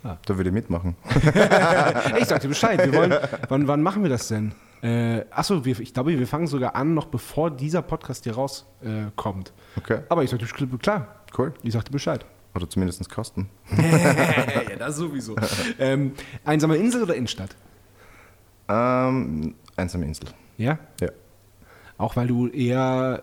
[0.05, 0.19] Ja.
[0.27, 0.97] Da würde ich mitmachen.
[2.19, 2.85] Ich sagte Bescheid.
[2.85, 3.15] Wir wollen,
[3.49, 4.53] wann, wann machen wir das denn?
[4.83, 9.49] Äh, achso, wir, ich glaube, wir fangen sogar an, noch bevor dieser Podcast hier rauskommt.
[9.77, 9.79] Äh.
[9.79, 9.99] Okay.
[10.09, 10.47] Aber ich sagte,
[10.79, 11.53] klar, Cool.
[11.63, 12.25] ich sagte Bescheid.
[12.55, 13.51] Oder zumindest kosten.
[13.77, 15.37] ja, das sowieso.
[15.79, 16.13] ähm,
[16.45, 17.55] einsame Insel oder Innenstadt?
[18.69, 20.29] Ähm, einsame Insel.
[20.57, 20.79] Ja?
[21.01, 21.09] Ja.
[21.99, 23.23] Auch weil du eher,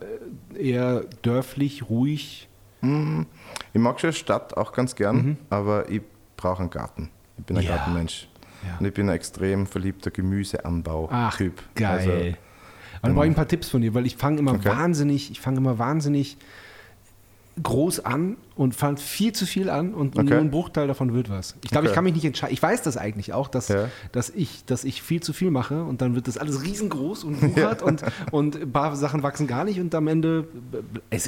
[0.58, 2.48] eher dörflich, ruhig.
[2.82, 6.02] Ich mag schon Stadt auch ganz gern, aber ich
[6.38, 7.10] brauche einen Garten.
[7.38, 7.70] Ich bin ein Mhm.
[7.70, 7.76] Ja.
[7.78, 8.28] Gartenmensch.
[8.68, 8.78] Ja.
[8.80, 11.62] Und ich bin ein extrem verliebter Gemüseanbau-Typ.
[11.76, 11.90] geil.
[11.98, 14.70] Also, Aber da brauche ich ein paar Tipps von dir, weil ich fange immer Okay.
[14.70, 16.38] wahnsinnig, ich fange immer wahnsinnig
[17.64, 20.30] groß an und fange viel zu viel an und Okay.
[20.30, 21.56] nur ein Bruchteil davon wird was.
[21.64, 21.96] Ich glaube, ich Okay.
[21.96, 22.54] kann mich nicht entscheiden.
[22.54, 23.88] Ich weiß das eigentlich auch, dass, Ja.
[24.12, 27.42] dass, ich, dass ich viel zu viel mache und dann wird das alles riesengroß und
[27.56, 30.48] wuchert und, und ein paar Sachen wachsen gar nicht und am Ende,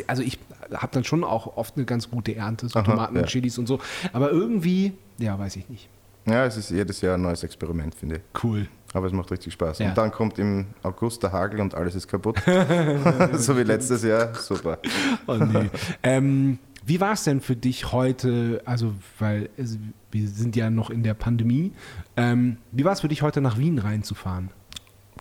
[0.07, 0.37] also ich
[0.73, 3.27] habe dann schon auch oft eine ganz gute Ernte, so Aha, Tomaten und ja.
[3.27, 3.79] Chilis und so,
[4.11, 5.87] aber irgendwie, ja, weiß ich nicht.
[6.25, 8.43] ja, es ist jedes Jahr ein neues Experiment, finde ich.
[8.43, 8.67] Cool.
[8.93, 9.79] Aber es macht richtig Spaß.
[9.79, 9.89] Ja.
[9.89, 12.41] Und dann kommt im August der Hagel und alles ist kaputt.
[13.33, 14.33] so wie letztes Jahr.
[14.33, 14.79] Super.
[15.27, 15.69] Oh nee.
[16.03, 19.77] ähm, wie war es denn für dich heute, also weil es,
[20.11, 21.73] wir sind ja noch in der Pandemie,
[22.15, 24.51] ähm, wie war es für dich heute nach Wien reinzufahren?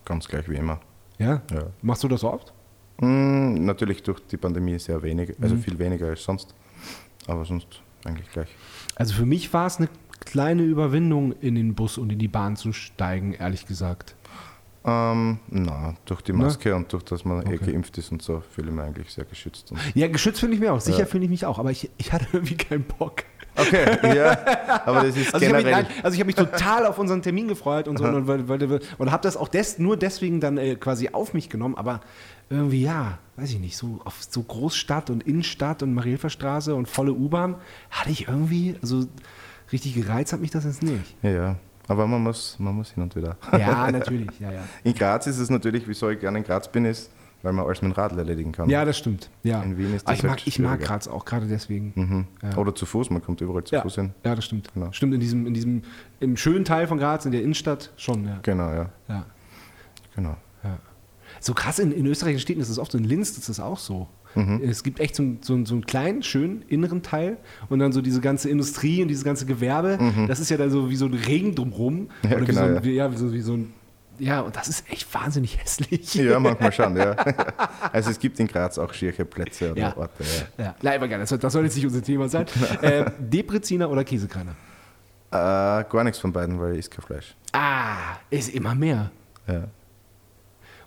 [0.05, 0.79] Ganz gleich wie immer.
[1.19, 1.43] Ja?
[1.51, 1.65] Ja.
[1.83, 2.53] Machst du das oft?
[3.01, 5.61] Hm, natürlich durch die Pandemie sehr wenig, also Mhm.
[5.63, 6.55] viel weniger als sonst.
[7.27, 7.67] Aber sonst
[8.05, 8.49] eigentlich gleich.
[8.95, 9.89] Also für mich war es eine
[10.37, 14.15] kleine Überwindung, in den Bus und in die Bahn zu steigen, ehrlich gesagt.
[14.85, 16.45] Ähm, na, durch die Na?
[16.45, 17.73] Maske und durch das man eh Okay.
[17.73, 19.73] geimpft ist und so, fühle ich mich eigentlich sehr geschützt.
[19.95, 21.07] Ja, geschützt fühle ich mich auch, sicher Ja.
[21.07, 23.23] fühle ich mich auch, aber ich, ich hatte irgendwie keinen Bock.
[23.59, 24.33] Okay, ja,
[24.85, 25.85] aber das ist Also ich habe mich, generell.
[25.85, 28.83] nein, also ich hab mich total auf unseren Termin gefreut und so und, und, und,
[28.99, 32.01] und habe das auch des, nur deswegen dann äh, quasi auf mich genommen, aber
[32.51, 37.13] irgendwie ja, weiß ich nicht, so auf so Großstadt und Innenstadt und Marielferstraße und volle
[37.15, 37.55] U-Bahn
[37.91, 39.07] hatte ich irgendwie, also
[39.73, 41.17] richtig gereizt hat mich das jetzt nicht.
[41.23, 41.57] ja, ja,
[41.89, 43.37] aber man muss, man muss hin und wieder.
[43.53, 44.63] Ja, natürlich, ja, ja.
[44.85, 47.11] In Graz ist es natürlich, wieso ich gerne in Graz bin, ist,
[47.43, 48.69] weil man alles mit dem Radl erledigen kann.
[48.69, 49.31] Ja, das stimmt.
[49.45, 49.63] Ja.
[49.63, 50.81] In Wien ist das ich mag, ich mag.
[50.81, 51.93] Graz auch gerade deswegen.
[51.95, 52.27] Mhm.
[52.43, 52.57] Ja.
[52.57, 54.15] Oder zu Fuß, man kommt überall zu Ja, Fuß hin.
[54.25, 54.73] ja, das stimmt.
[54.75, 54.91] Genau.
[54.91, 55.83] Stimmt in diesem, in diesem,
[56.19, 58.39] im schönen Teil von Graz, in der Innenstadt schon, ja.
[58.43, 58.91] Genau, ja.
[59.09, 59.27] ja.
[60.17, 60.37] Genau.
[61.41, 63.79] So krass in, in österreichischen Städten ist es oft so, in Linz ist es auch
[63.79, 64.09] so.
[64.35, 64.61] Mhm.
[64.63, 67.39] Es gibt echt so, einen- so, so einen kleinen, schönen inneren Teil
[67.71, 69.99] und dann so diese ganze Industrie und dieses ganze Gewerbe.
[70.29, 71.95] Das ist ja dann so wie so ein Regen drumrum.
[71.95, 72.09] Mhm.
[72.23, 72.85] Ja, Oder wie, genau, so ein, ja.
[72.85, 73.73] wie, ja, wie, so, wie so ein.
[74.19, 76.15] Ja, und das ist echt wahnsinnig hässlich.
[76.15, 77.15] Ja, manchmal schon, ja.
[77.93, 79.97] Also es gibt in Graz auch schiere Plätze oder Ja.
[79.97, 80.25] Orte.
[80.59, 80.65] Ja.
[80.65, 82.47] Ja, nein, aber geil, das, soll- das soll jetzt nicht unser Thema sein.
[82.83, 84.53] äh, Depreziner oder Käsekreiner?
[85.31, 87.35] Äh, gar nichts von beiden, weil ich esse kein Fleisch.
[87.53, 89.11] Ah, ist immer mehr.
[89.47, 89.65] Ja.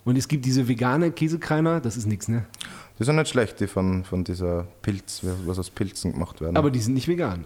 [0.04, 2.44] Und es gibt diese vegane Käsekreiner, das ist nichts, ne?
[2.98, 6.56] Die sind nicht schlecht, die von, von dieser Pilz, was aus Pilzen gemacht werden.
[6.56, 7.44] Aber die sind nicht vegan.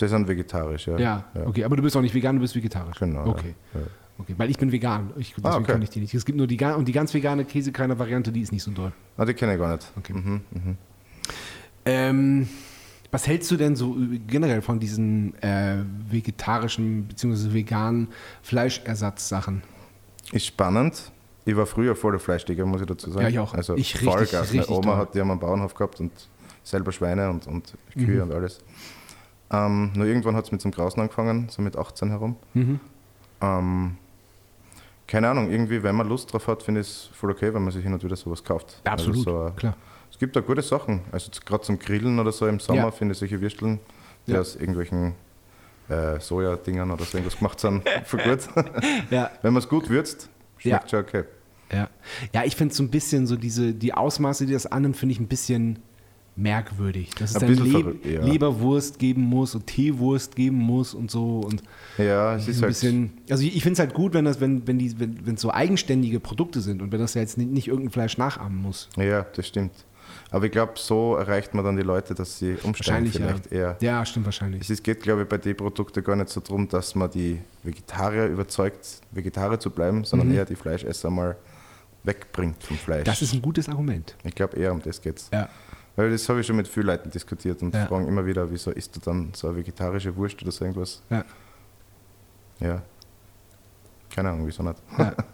[0.00, 0.98] die sind vegetarisch, ja.
[0.98, 2.98] Ja, okay, aber du bist auch nicht vegan, du bist vegetarisch.
[2.98, 3.26] Genau.
[3.26, 3.54] Okay.
[3.74, 3.80] Ja.
[3.80, 3.86] Ja.
[4.18, 5.10] Okay, weil ich bin vegan.
[5.16, 5.72] Ich, deswegen Ah, okay.
[5.72, 6.14] kann ich die nicht.
[6.14, 8.92] Es gibt nur die, und die ganz vegane Käsekreiner-Variante, die ist nicht so doll.
[9.16, 9.90] Ah, die kenne ich gar nicht.
[9.96, 10.12] Okay.
[10.12, 10.40] Mhm.
[11.84, 12.48] Ähm,
[13.10, 15.78] was hältst du denn so generell von diesen äh,
[16.10, 17.52] vegetarischen bzw.
[17.52, 18.08] veganen
[18.42, 19.62] Fleischersatzsachen?
[20.30, 21.10] Ist spannend.
[21.44, 23.24] Ich war früher voll der Fleischtiger, muss ich dazu sagen.
[23.24, 23.52] Ja, ich auch.
[23.54, 24.32] Also Ich richtig, Vollgas.
[24.48, 24.96] Meine richtig Oma doll.
[24.96, 26.12] hat, die haben einen Bauernhof gehabt und
[26.62, 28.04] selber Schweine und, und Mhm.
[28.06, 28.60] Kühe und alles.
[29.50, 32.36] Ähm, nur irgendwann hat es mit zum Grausen angefangen, so mit 18 herum.
[32.54, 32.80] Mhm.
[33.40, 33.96] Ähm,
[35.06, 37.72] keine Ahnung, irgendwie, wenn man Lust drauf hat, finde ich es voll okay, wenn man
[37.72, 38.80] sich hin und wieder sowas kauft.
[38.86, 39.76] Ja, absolut, Also so, klar.
[40.10, 41.02] es gibt da gute Sachen.
[41.10, 42.90] Also gerade zum Grillen oder so im Sommer Ja.
[42.92, 43.80] finde ich solche Würsteln,
[44.26, 44.40] die Ja.
[44.40, 45.14] aus irgendwelchen
[45.88, 48.48] äh, Soja-Dingern oder so irgendwas gemacht sind, für gut.
[49.10, 50.30] Wenn man es gut würzt,
[50.70, 51.24] schmeckt schon okay.
[51.72, 51.88] ja.
[52.32, 55.20] ja ich finde so ein bisschen so diese, die Ausmaße, die das annimmt, finde ich
[55.20, 55.78] ein bisschen
[56.36, 57.10] merkwürdig.
[57.10, 58.24] Dass es Ein dann bisschen Leb ja.
[58.24, 61.62] Leberwurst geben muss und Teewurst geben muss und so und
[61.98, 62.70] Ja, es ist ein halt.
[62.70, 65.34] bisschen, also ich, ich finde es halt gut, wenn das, wenn, wenn die, wenn wenn
[65.34, 68.60] es so eigenständige Produkte sind und wenn das ja jetzt nicht, nicht irgendein Fleisch nachahmen
[68.60, 68.88] muss.
[68.96, 69.72] Ja, das stimmt.
[70.30, 73.58] Aber ich glaube, so erreicht man dann die Leute, dass sie umsteigen Wahrscheinlich vielleicht ja.
[73.58, 73.76] eher.
[73.80, 74.68] Ja, stimmt wahrscheinlich.
[74.68, 78.26] Es geht, glaube ich, bei den Produkten gar nicht so darum, dass man die Vegetarier
[78.26, 81.36] überzeugt, Vegetarier zu bleiben, sondern eher die Fleischesser mal
[82.04, 83.00] wegbringt vom Fleisch.
[83.02, 83.04] Mhm.
[83.04, 84.16] Das ist ein gutes Argument.
[84.24, 85.28] ich glaube, eher um das geht's.
[85.32, 85.48] Ja.
[85.94, 87.86] Weil das habe ich schon mit vielen Leuten diskutiert und Ja.
[87.86, 91.02] fragen immer wieder, wieso isst du dann so eine vegetarische Wurst oder so irgendwas?
[91.10, 91.24] Ja.
[92.60, 92.82] Ja.
[94.14, 94.76] Keine Ahnung, wieso nicht.
[94.98, 95.14] Ja.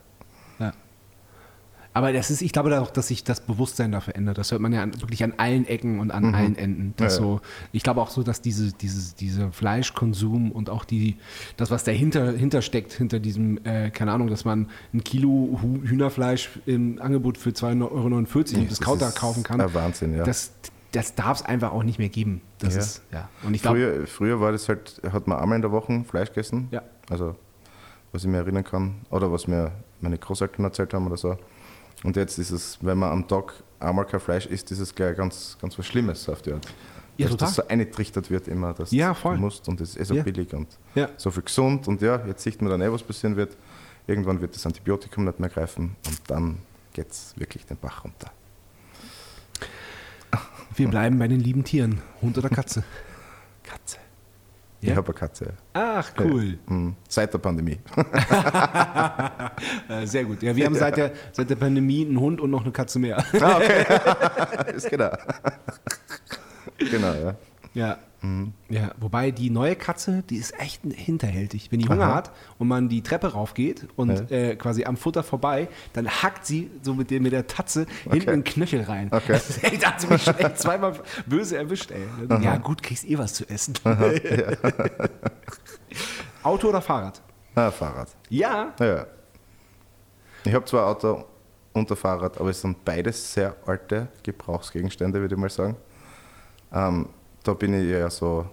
[1.94, 4.38] Aber das ist, ich glaube auch, dass sich das Bewusstsein dafür ändert.
[4.38, 6.83] Das hört man ja an, wirklich an allen Ecken und an allen Enden.
[6.88, 6.94] Mhm.
[7.01, 7.11] Ja, ja.
[7.11, 7.40] so,
[7.72, 11.16] ich glaube auch so, dass diese, diese, dieser Fleischkonsum und auch die,
[11.57, 16.51] das, was dahinter hinter steckt, hinter diesem, äh, keine Ahnung, dass man ein Kilo Hühnerfleisch
[16.66, 19.61] im Angebot für 2,49 Euro im Das Discounter kaufen kann.
[19.61, 20.24] ein Wahnsinn, ja.
[20.24, 20.53] Das,
[20.92, 22.42] das darf es einfach auch nicht mehr geben.
[22.59, 22.81] Das Ja.
[22.81, 23.29] ist, ja.
[23.42, 26.29] Und ich glaube, Früher, früher war das halt, hat man einmal in der Woche Fleisch
[26.29, 26.68] gegessen.
[26.70, 26.83] Ja.
[27.11, 27.35] Also,
[28.12, 28.94] was ich mir erinnern kann.
[29.11, 31.37] Oder was mir meine Großeltern erzählt haben oder so.
[32.05, 35.17] Und jetzt ist es, wenn man am Tag einmal kein Fleisch isst, ist es gleich
[35.17, 36.67] ganz, ganz was Schlimmes auf die Art.
[37.17, 37.49] Ja, dass total.
[37.49, 39.35] das so eingetrichtert wird immer, dass Ja, voll.
[39.35, 40.23] du musst und es ist eh so Ja.
[40.23, 41.09] billig und Ja.
[41.17, 41.89] so viel gesund.
[41.89, 43.57] Und ja, jetzt sieht man dann eh, was passieren wird.
[44.07, 46.59] Irgendwann wird das Antibiotikum nicht mehr greifen und dann
[46.93, 48.31] geht es wirklich den Bach runter.
[50.77, 52.01] wir bleiben bei den lieben Tieren.
[52.23, 52.85] Hund oder Katze?
[53.65, 53.99] Katze.
[54.81, 54.93] Ja?
[54.93, 55.55] Ich habe eine Katze.
[55.73, 56.59] Ach, cool.
[56.67, 56.95] Mhm.
[57.09, 57.79] Seit der Pandemie.
[59.88, 60.43] Äh, sehr gut.
[60.43, 63.17] Ja, wir haben seit der, seit der Pandemie einen Hund und noch eine Katze mehr.
[64.75, 65.11] ist genau.
[66.79, 67.35] genau, ja.
[67.79, 67.99] Ja.
[68.69, 68.91] ja.
[68.99, 71.71] Wobei die neue Katze, die ist echt hinterhältig.
[71.71, 72.14] Wenn die Hunger Aha.
[72.17, 76.69] hat und man die Treppe raufgeht und äh, quasi am Futter vorbei, dann hackt sie
[76.83, 79.09] so mit, der- mit der Tatze hinten in den Knöchel rein.
[79.12, 79.25] Okay.
[79.33, 80.95] Das ist echt, da hat sie mich schon echt zweimal
[81.27, 82.03] böse erwischt, ey.
[82.43, 83.75] Ja, gut, kriegst eh was zu essen.
[86.43, 87.21] Auto oder Fahrrad?
[87.55, 88.09] Ah, Fahrrad.
[88.29, 88.73] Ja.
[88.81, 89.07] Ja.
[90.45, 91.25] Ich habe zwar Auto
[91.73, 95.77] und ein Fahrrad, aber es sind beides sehr alte Gebrauchsgegenstände, würde ich mal sagen.
[96.73, 97.09] Ähm,
[97.49, 98.47] da bin ich eher so,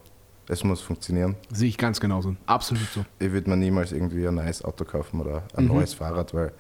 [0.48, 1.36] es muss funktionieren.
[1.52, 2.36] Sehe ich ganz genauso.
[2.46, 3.06] Absolut so.
[3.20, 5.74] Ich würde mir niemals irgendwie ein neues Auto kaufen oder ein Mhm.
[5.74, 6.54] neues Fahrrad, weil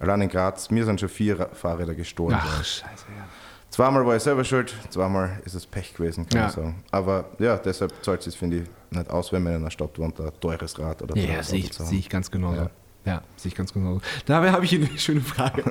[0.00, 2.36] allein in Graz, mir sind schon vier Fahrräder gestohlen.
[2.40, 3.24] Ach, scheiße, ja.
[3.70, 6.42] Zweimal war ich selber schuld, zweimal ist es Pech gewesen, kann Ja.
[6.46, 6.84] man sagen.
[6.90, 10.18] Aber ja, deshalb zahlt es finde ich, nicht aus, wenn man in einer Stadt wohnt,
[10.20, 12.62] ein teures Rad oder Ja, sehe ich, sehe ich ganz genauso.
[12.62, 12.70] Ja,
[13.04, 13.22] Ja.
[13.36, 14.00] sehe ich ganz genauso.
[14.24, 15.62] Dabei habe ich eine schöne Frage,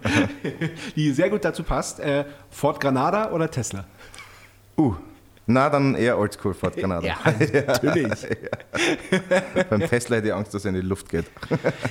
[0.96, 2.00] die sehr gut dazu passt.
[2.00, 3.86] Äh, Ford Granada oder Tesla?
[4.78, 4.96] Uh,
[5.48, 7.06] Na, dann eher Oldschool Ford Granada.
[7.16, 7.18] Ja,
[7.68, 8.28] natürlich.
[9.70, 11.26] Beim Tesla hätte ich Angst, dass er in die Luft geht.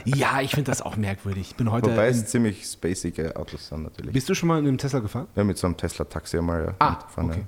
[0.05, 1.51] Ja, ich finde das auch merkwürdig.
[1.51, 1.91] Ich bin heute.
[1.91, 4.13] Wobei es ziemlich spacige Autos sind natürlich.
[4.13, 5.29] bist du schon mal in einem Tesla gefahren?
[5.37, 7.39] Ja, mit so einem Tesla-Taxi einmal ja, Ah, okay.
[7.39, 7.45] ja.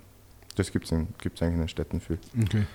[0.55, 2.19] Das gibt es gibt's eigentlich in den Städten viel.
[2.41, 2.67] Okay.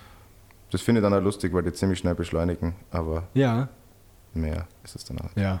[0.70, 3.68] Das finde ich dann auch lustig, weil die ziemlich schnell beschleunigen, aber Ja.
[4.34, 5.30] mehr ist es dann auch.
[5.36, 5.60] Ja.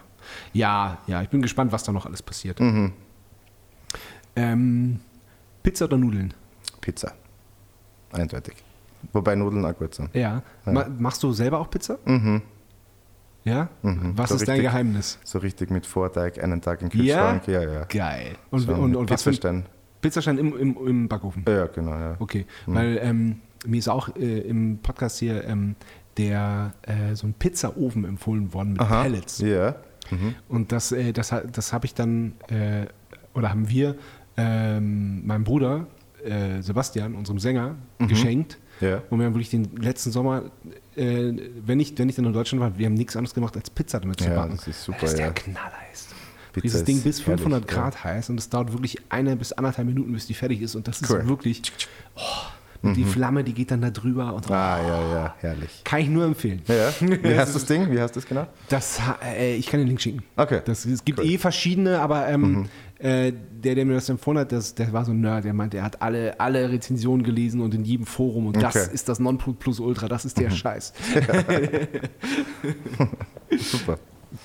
[0.52, 2.60] Ja, ja, ich bin gespannt, was da noch alles passiert.
[2.60, 2.92] Mhm.
[4.36, 5.00] Ähm,
[5.62, 6.32] Pizza oder Nudeln?
[6.80, 7.12] Pizza.
[8.12, 8.54] Eindeutig.
[9.12, 10.14] Wobei Nudeln auch gut sind.
[10.14, 10.42] Ja.
[10.64, 11.98] Ma machst du selber auch Pizza?
[12.04, 12.42] Mhm.
[13.44, 13.68] Ja?
[13.82, 14.12] Mhm.
[14.16, 15.18] Was So ist dein richtig- Geheimnis?
[15.24, 17.48] So richtig mit Vorteig, einen Tag im Kühlschrank.
[17.48, 17.84] Ja, ja.
[17.84, 18.36] Geil.
[18.50, 19.64] Und, So und, und Pizzastein.
[20.00, 21.44] Pizzastein im, im, im Backofen?
[21.48, 22.16] Ja, genau, ja.
[22.18, 25.74] Okay, weil ähm, mir ist auch äh, im Podcast hier ähm,
[26.16, 29.02] der äh, so ein Pizzaofen empfohlen worden mit Aha.
[29.02, 29.38] Pellets.
[29.38, 29.76] Ja.
[30.10, 30.34] Mhm.
[30.48, 32.86] Und das, äh, das, das habe ich dann, äh,
[33.34, 33.96] oder haben wir
[34.36, 35.86] ähm, meinem Bruder
[36.24, 38.58] äh, Sebastian, unserem Sänger, geschenkt.
[38.80, 38.86] Mhm.
[38.86, 39.02] Ja.
[39.10, 40.44] Und wir haben wirklich den letzten Sommer,
[40.96, 41.32] äh,
[41.64, 44.00] wenn, ich, wenn ich dann in Deutschland war, wir haben nichts anderes gemacht, als Pizza
[44.00, 44.56] damit zu Ja, backen.
[44.56, 45.32] das ist super, Weil das der ja.
[45.32, 46.08] Knaller ist.
[46.52, 47.76] Pizza Dieses ist Ding bis herrlich, 500 ja.
[47.76, 50.74] Grad heiß und es dauert wirklich eine bis anderthalb Minuten, bis die fertig ist.
[50.74, 51.26] Und das ist Cool.
[51.28, 51.62] wirklich,
[52.16, 52.20] oh,
[52.82, 54.34] und die Flamme, die geht dann da drüber.
[54.34, 55.82] Und, Ah, ja, ja, herrlich.
[55.84, 56.60] Kann ich nur empfehlen.
[56.66, 57.88] Ja, wie heißt das Ding?
[57.92, 58.48] Wie heißt das genau?
[58.68, 60.22] Das, äh, ich kann den Link schicken.
[60.36, 60.60] Okay.
[60.64, 61.24] Das, es gibt Cool.
[61.24, 61.30] Mhm.
[61.30, 62.68] eh verschiedene, aber ähm,
[63.02, 65.44] äh, der, der mir das empfohlen hat, das, der war so ein Nerd.
[65.44, 68.86] Der meinte, er hat alle, alle Rezensionen gelesen und in jedem Forum und das Okay.
[68.88, 68.94] Mhm.
[68.94, 70.92] ist das Nonplusultra, das ist der Scheiß.
[73.58, 73.98] Super.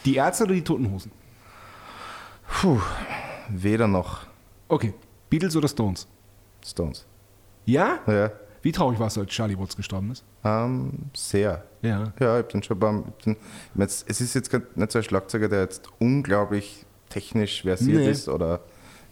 [0.06, 1.12] Die Ärzte oder die Toten Hosen?
[2.48, 2.80] Puh,
[3.50, 4.26] weder noch
[4.70, 4.94] Okay.
[5.30, 6.08] Beatles oder Stones?
[6.66, 7.06] Stones.
[7.66, 8.00] Ja?
[8.08, 10.24] Ja, Wie traurig warst du, als Charlie Watts gestorben ist?
[10.44, 11.64] ähm, sehr.
[11.82, 12.12] Ja.
[12.20, 13.06] Ja, ich den schon beim.
[13.20, 13.40] ich bin- ich
[13.76, 18.10] mein, Es ist jetzt nicht so ein Schlagzeuger, der jetzt unglaublich technisch versiert Nee.
[18.12, 18.62] ist oder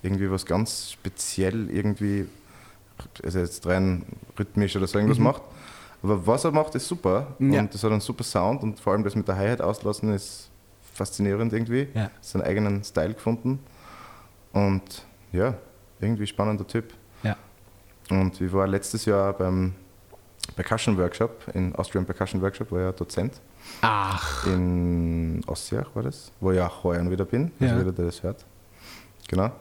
[0.01, 2.27] irgendwie was ganz speziell irgendwie,
[3.23, 4.05] also jetzt rein
[4.37, 5.41] rhythmisch oder so irgendwas macht.
[6.03, 7.35] Aber was er macht, ist super.
[7.39, 7.53] Mhm.
[7.53, 7.59] Ja.
[7.61, 10.49] Und das hat einen super Sound und vor allem das mit der Hi-Hat auslassen ist
[10.93, 11.87] faszinierend irgendwie.
[11.93, 12.11] Ja.
[12.21, 13.59] Seinen eigenen Style gefunden.
[14.53, 15.55] Und ja,
[15.99, 16.93] irgendwie spannender Typ.
[17.23, 17.35] Ja.
[18.09, 19.73] Und ich war letztes Jahr beim
[20.55, 23.33] Percussion Workshop, in Austrian Percussion Workshop, war ja Dozent.
[23.81, 24.45] Ach.
[24.47, 27.79] In Ossiach war das, wo ich auch heuer wieder bin, also Ja.
[27.79, 28.45] jeder, der das hört.
[29.27, 29.51] Genau.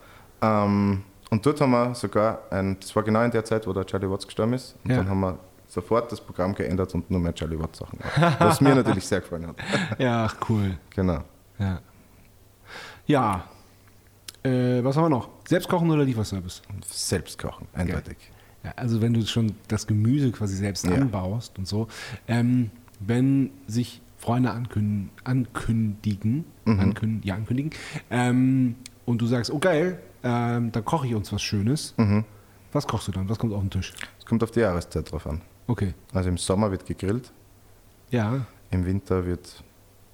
[0.43, 3.85] Ähm, und dort haben wir sogar, ein, das war genau in der Zeit, wo der
[3.87, 4.99] Charlie Watts gestorben ist, und Ja.
[4.99, 8.61] dann haben wir sofort das Programm geändert und nur mehr Charlie Watts Sachen gemacht, was
[8.61, 9.57] mir natürlich sehr gefallen hat.
[9.99, 10.77] Ja, ach, cool.
[10.95, 11.19] Genau.
[11.59, 11.81] Ja.
[13.07, 13.45] Ja.
[14.43, 15.29] Äh, was haben wir noch?
[15.49, 16.63] Selbstkochen oder Lieferservice?
[16.87, 18.17] Selbst kochen, eindeutig.
[18.63, 20.95] Ja, also wenn du schon das Gemüse quasi selbst Ja.
[20.97, 21.89] anbaust und so,
[22.29, 26.81] ähm, wenn sich Freunde ankündigen, ankündigen, Mhm.
[26.81, 27.71] ankündigen, ja, ankündigen
[28.11, 31.93] ähm, und du sagst, oh geil, ähm, dann koche ich uns was Schönes.
[31.99, 32.25] Mhm.
[32.73, 33.29] Was kochst du dann?
[33.29, 33.93] Was kommt auf den Tisch?
[34.19, 35.43] Es kommt auf die Jahreszeit drauf an.
[35.67, 35.93] Okay.
[36.15, 37.33] Also im Sommer wird gegrillt,
[38.11, 39.63] Ja, im Winter wird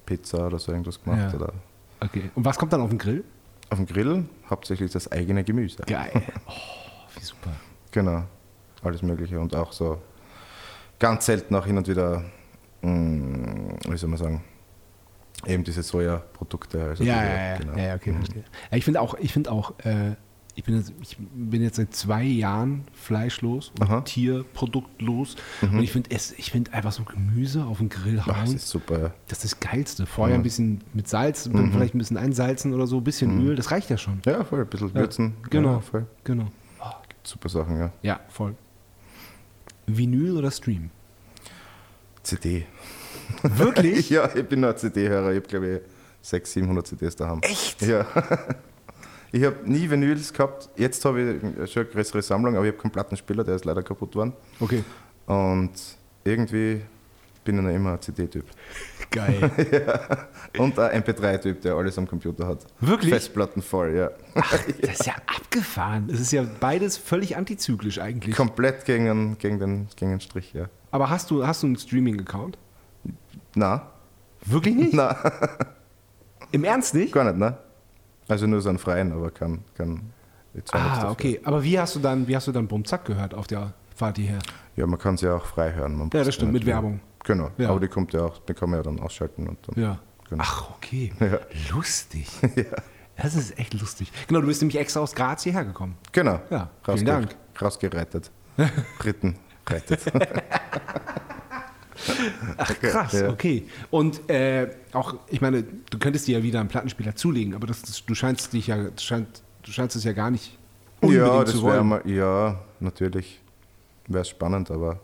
[0.05, 1.31] Pizza oder so irgendwas gemacht.
[1.31, 1.39] Ja.
[1.39, 1.53] Oder
[2.01, 2.29] okay.
[2.35, 3.23] Und was kommt dann auf den Grill?
[3.69, 5.83] auf dem Grill hauptsächlich das eigene Gemüse.
[5.87, 6.11] Geil.
[6.47, 7.51] Oh, wie super.
[7.91, 8.23] Genau,
[8.83, 10.01] alles Mögliche und auch so
[10.99, 12.23] ganz selten auch hin und wieder,
[12.81, 14.43] wie soll man sagen,
[15.45, 16.83] eben diese Sojaprodukte.
[16.83, 17.77] Also Ja, ja, ja, genau.
[17.77, 18.43] ja, okay, verstehe.
[18.71, 20.15] Ja, ich finde auch, ich finde auch, äh,
[20.53, 23.99] ich bin, jetzt, ich bin jetzt seit zwei Jahren fleischlos und Aha.
[24.01, 24.05] Mhm.
[24.05, 28.35] tierproduktlos und ich finde es, ich finde einfach so Gemüse auf den Grill Ach, das
[28.37, 28.99] hauen, ist super.
[28.99, 29.13] ja.
[29.29, 30.05] das ist das Geilste.
[30.05, 33.55] Vorher ein bisschen mit Salz, dann vielleicht ein bisschen einsalzen oder so, ein bisschen Öl,
[33.55, 34.21] das reicht ja schon.
[34.25, 35.35] Ja, voll, ein bisschen würzen.
[35.49, 36.05] Genau, Ja, voll.
[36.25, 36.47] genau.
[37.07, 37.91] Gibt super Sachen, ja.
[38.01, 38.55] Ja, voll.
[39.87, 40.89] Vinyl oder Stream?
[42.23, 42.65] CD.
[43.43, 44.09] Wirklich?
[44.09, 45.31] ja, ich bin nur ein CD-Hörer.
[45.31, 45.81] Ich habe, glaube ich,
[46.21, 47.39] 600, 700 CDs daheim.
[47.41, 47.81] Echt?
[47.81, 48.05] Ja.
[49.33, 50.69] Ich habe nie Vinyls gehabt.
[50.75, 53.81] Jetzt habe ich schon eine größere Sammlung, aber ich habe keinen Plattenspieler, der ist leider
[53.81, 54.33] kaputt worden.
[54.59, 54.83] Okay.
[55.25, 55.71] Und
[56.25, 56.81] irgendwie
[57.43, 58.45] bin ich noch immer ein CD-Typ.
[59.11, 59.51] Geil.
[60.57, 62.65] Und ein MP3-Typ, der alles am Computer hat.
[62.79, 63.11] Wirklich?
[63.13, 64.11] Festplatten voll, ja.
[64.81, 66.09] Das ist ja abgefahren.
[66.11, 68.35] Es ist ja beides völlig antizyklisch eigentlich.
[68.35, 70.65] Komplett gegen, einen, gegen, den, gegen den Strich, ja.
[70.91, 72.57] Aber hast du, hast du einen Streaming-Account?
[73.55, 73.87] Na,
[74.45, 74.93] Wirklich nicht?
[74.93, 75.17] na,
[76.51, 77.13] Im Ernst nicht?
[77.13, 77.57] gar nicht, ne?
[78.27, 80.01] Also nur so einen freien, aber kann, kann
[80.71, 81.39] Ah, okay.
[81.43, 84.39] Aber wie hast du dann, wie hast du dann Bumzack gehört auf der Fahrt hierher?
[84.75, 85.95] Ja, man kann sie ja auch frei hören.
[85.97, 86.99] Man Ja, das stimmt, mit nicht- Werbung.
[87.23, 87.69] Genau, Ja.
[87.69, 89.81] aber die kommt ja auch, die kann man ja dann ausschalten und dann.
[89.83, 89.99] Ja.
[90.29, 90.43] Genau.
[90.45, 91.11] Ach, okay.
[91.19, 91.39] Ja.
[91.73, 92.27] Lustig.
[93.17, 94.11] Das ist echt lustig.
[94.27, 95.95] Genau, du bist nämlich extra aus Graz hierher gekommen.
[96.11, 96.39] Genau.
[96.49, 97.35] Ja, vielen Dank.
[97.61, 98.31] Rausgerettet.
[99.05, 99.35] Ritten.
[99.69, 99.99] Rettet.
[102.57, 103.29] Ach, krass, ja.
[103.29, 103.67] okay.
[103.91, 107.81] Und äh, auch, ich meine, du könntest dir ja wieder einen Plattenspieler zulegen, aber das,
[107.83, 110.57] das, du scheinst dich ja, du scheinst, du scheinst es ja gar nicht
[111.01, 111.87] unbedingt ja, zu das wäre wollen.
[111.87, 113.39] mal, ja, natürlich.
[114.07, 114.99] wäre es spannend, aber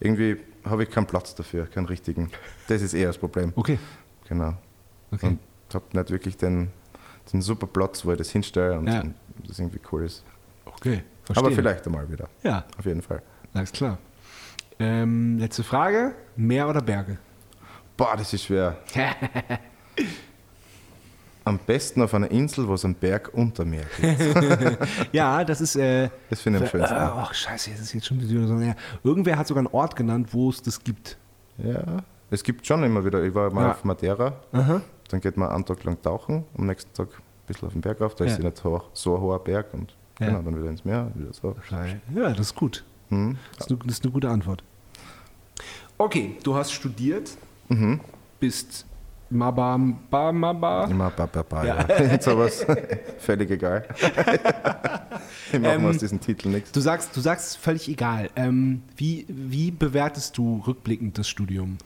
[0.00, 0.38] irgendwie
[0.70, 2.30] habe ich keinen Platz dafür, keinen richtigen.
[2.68, 3.52] Das ist eher das Problem.
[3.56, 3.78] Okay.
[4.28, 4.54] Genau.
[5.10, 5.26] okay.
[5.28, 5.38] Und
[5.74, 6.70] habe nicht wirklich den,
[7.32, 9.00] den super Platz, wo ich das hinstelle und Ja.
[9.00, 9.14] und
[9.46, 10.24] das irgendwie cool ist.
[10.64, 11.02] okay.
[11.24, 11.46] Verstehe.
[11.46, 12.26] Aber vielleicht einmal wieder.
[12.42, 13.22] Ja, Auf jeden Fall.
[13.52, 13.98] alles klar.
[14.78, 16.14] Ähm, letzte Frage.
[16.36, 17.18] Meer oder Berge?
[17.96, 18.78] Boah, das ist schwer.
[21.48, 24.78] Am besten auf einer Insel, wo es einen Berg unter mir gibt.
[25.12, 25.76] ja, das ist.
[25.76, 26.94] Äh, Das finde ich am schönsten.
[26.96, 28.58] Ach, scheiße, das ist jetzt schon wieder so.
[28.60, 28.74] Ja.
[29.02, 31.16] Irgendwer hat sogar einen Ort genannt, wo es das gibt.
[31.56, 33.22] Ja, es gibt schon immer wieder.
[33.24, 33.70] Ich war mal Ja.
[33.72, 34.80] auf Madeira, Aha.
[35.08, 38.00] dann geht man einen Tag lang tauchen, am nächsten Tag ein bisschen auf den Berg
[38.02, 38.30] auf, da Ja.
[38.32, 41.32] ist ja nicht so, so ein hoher Berg und genau, dann wieder ins Meer, wieder
[41.32, 41.56] so.
[42.14, 42.84] Ja, das ist gut.
[43.08, 43.38] Hm.
[43.56, 44.62] Das ist, eine, das ist eine gute Antwort.
[45.96, 47.30] Okay, du hast studiert,
[47.68, 48.00] Mhm.
[48.40, 48.86] bist
[49.30, 50.84] Maba, Maba, Maba.
[50.84, 51.86] Immer ba, ba, ba, ja.
[51.86, 52.20] ja.
[52.20, 52.64] sowas.
[53.18, 53.86] Völlig egal.
[55.52, 56.72] ich mache Ähm, aus diesen Titeln nichts.
[56.72, 58.30] Du sagst, du sagst völlig egal.
[58.36, 61.76] Ähm, wie, wie bewertest du rückblickend das Studium?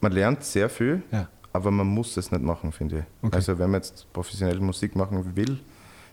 [0.00, 1.28] Man lernt sehr viel, Ja.
[1.52, 3.04] aber man muss es nicht machen, finde ich.
[3.26, 3.36] Okay.
[3.36, 5.58] Also wenn man jetzt professionell Musik machen will,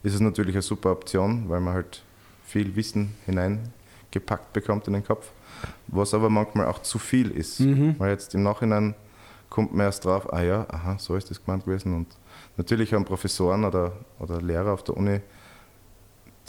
[0.01, 2.01] ist es natürlich eine super Option, weil man halt
[2.45, 5.32] viel Wissen hineingepackt bekommt in den Kopf,
[5.88, 7.60] was aber manchmal auch zu viel ist.
[7.60, 7.95] Mhm.
[7.99, 8.95] Weil jetzt im Nachhinein
[9.51, 11.93] kommt man erst drauf, ah ja, aha, so ist das gemeint gewesen.
[11.93, 12.07] Und
[12.57, 15.19] natürlich haben Professoren oder, oder Lehrer auf der Uni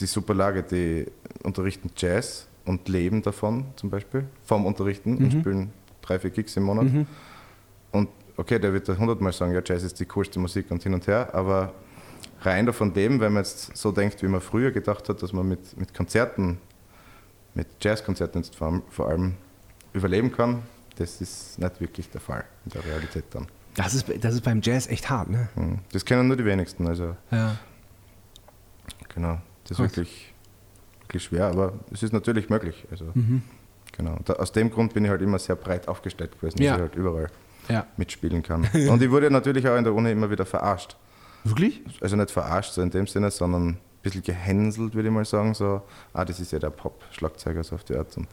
[0.00, 1.06] die super Lage, die
[1.42, 6.62] unterrichten Jazz und leben davon zum Beispiel, vom Unterrichten und spielen drei, vier Gigs im
[6.62, 6.86] Monat.
[7.90, 10.94] Und okay, der wird da hundertmal sagen, ja, Jazz ist die coolste Musik und hin
[10.94, 11.72] und her, aber
[12.40, 15.48] rein davon leben, wenn man jetzt so denkt, wie man früher gedacht hat, dass man
[15.48, 16.58] mit, mit Konzerten,
[17.54, 19.34] mit Jazzkonzerten jetzt vor vor allem
[19.92, 20.62] überleben kann,
[20.96, 23.46] das ist nicht wirklich der Fall in der Realität dann.
[23.74, 25.48] Das ist, das ist beim Jazz echt hart, ne?
[25.54, 25.78] Hm.
[25.92, 27.56] Das kennen nur die wenigsten, also Ja.
[29.14, 29.96] genau, das ist Krass.
[29.96, 30.34] wirklich,
[31.00, 32.86] wirklich schwer, aber es ist natürlich möglich.
[32.90, 33.42] Also, Mhm.
[33.96, 34.18] genau.
[34.24, 36.72] Da, aus dem Grund bin ich halt immer sehr breit aufgestellt gewesen, Ja.
[36.72, 37.30] dass ich halt überall
[37.68, 37.86] Ja.
[37.96, 38.68] mitspielen kann.
[38.90, 40.96] Und ich wurde natürlich auch in der Uni immer wieder verarscht.
[41.44, 41.82] Wirklich?
[42.00, 45.54] Also nicht verarscht so in dem Sinne, sondern bisschen gehänselt, würde ich mal sagen.
[45.54, 48.16] So, ah, das ist ja der Pop-Schlagzeuger so auf die Art.
[48.16, 48.28] Und,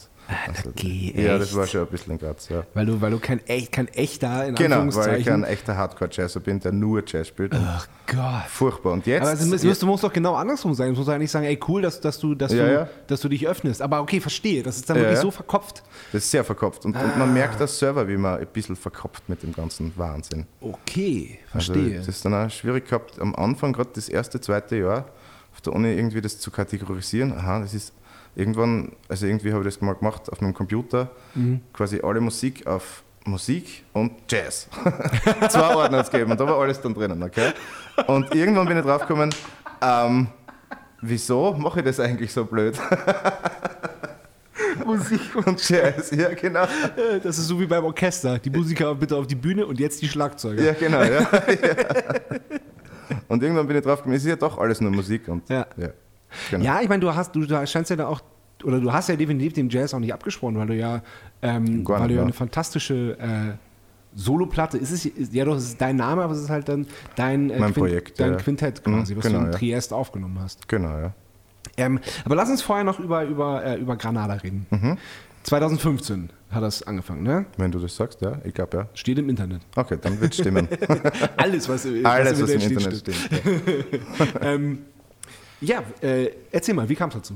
[0.48, 2.64] also, geh, ja, das war schon ein bisschen in Graz, ja.
[2.74, 6.40] Weil du, weil du kein, echt, kein echter, in Genau, weil ich kein echter Hardcore-Jazzer
[6.40, 7.54] bin, der nur Jazz spielt.
[7.56, 8.46] Ach Gott.
[8.48, 8.94] Furchtbar.
[8.94, 9.22] Und jetzt...
[9.22, 10.92] Aber es muss, es muss doch genau andersrum sein.
[10.92, 12.90] Es muss eigentlich sagen, ey, cool, dass, dass, du, dass, Ja, du, ja.
[13.08, 13.82] dass du dich öffnest.
[13.82, 14.62] Aber okay, verstehe.
[14.64, 15.84] Das ist dann Ja, wirklich so verkopft.
[16.12, 16.86] das ist sehr verkopft.
[16.86, 20.46] Und, und man merkt das selber, wie man ein bisschen verkopft mit dem ganzen Wahnsinn.
[20.62, 21.98] Okay, Also, verstehe.
[21.98, 25.06] das ist dann auch schwierig gehabt, am Anfang, gerade das erste, zweite Jahr
[25.54, 27.34] auf der Uni irgendwie das zu kategorisieren.
[27.34, 27.94] Aha, das ist
[28.36, 31.62] irgendwann, also irgendwie habe ich das mal gemacht auf meinem Computer, Mhm.
[31.74, 34.68] quasi alle Musik auf Musik und Jazz.
[35.50, 37.52] Zwei Ordner zu geben und da war alles dann drinnen, okay?
[38.08, 39.34] Und irgendwann bin ich draufgekommen,
[39.82, 40.28] ähm,
[41.02, 42.80] wieso mache ich das eigentlich so blöd?
[44.86, 46.64] Musik und Jazz, ja genau.
[46.64, 48.40] Äh, das ist so wie beim Orchester.
[48.40, 50.64] Die Musiker bitte auf die Bühne und jetzt die Schlagzeuger.
[50.64, 51.22] Ja, genau, ja.
[51.22, 51.28] ja.
[53.28, 55.28] Und irgendwann bin ich drauf gekommen, es ist ja doch alles nur Musik.
[55.28, 55.66] Und, Ja.
[55.78, 55.90] ja.
[56.52, 56.64] Genau.
[56.64, 58.22] Ja, ich meine, du hast, du, du scheinst ja da auch,
[58.64, 61.02] oder du hast ja definitiv dem Jazz auch nicht abgesprochen, weil du ja,
[61.42, 63.54] ähm, weil du ja eine fantastische äh,
[64.16, 66.86] Soloplatte, ist es, ist, ja doch, es ist dein Name, aber es ist halt dann
[67.16, 68.38] dein, äh, Mein Projekt, dein ja.
[68.38, 69.52] Quintett quasi, Mhm, was genau, du in.
[69.54, 70.68] Triest aufgenommen hast.
[70.68, 71.14] Genau, ja.
[71.78, 74.66] Ähm, aber lass uns vorher noch über, über, äh, über Granada reden.
[74.70, 74.98] Mhm.
[75.44, 77.46] 2015 hat das angefangen, ne?
[77.58, 78.88] Wenn du das sagst, ja, ich glaube ja.
[78.94, 79.62] Steht im Internet.
[79.76, 80.68] Okay, dann wird es stimmen.
[81.38, 83.18] Alles, was, was Alles, was im steht, Internet stimmt.
[83.18, 83.86] stimmt.
[84.20, 84.26] Ja.
[84.42, 84.80] Ähm,
[85.62, 87.34] ja, äh, erzähl mal, wie kam es dazu?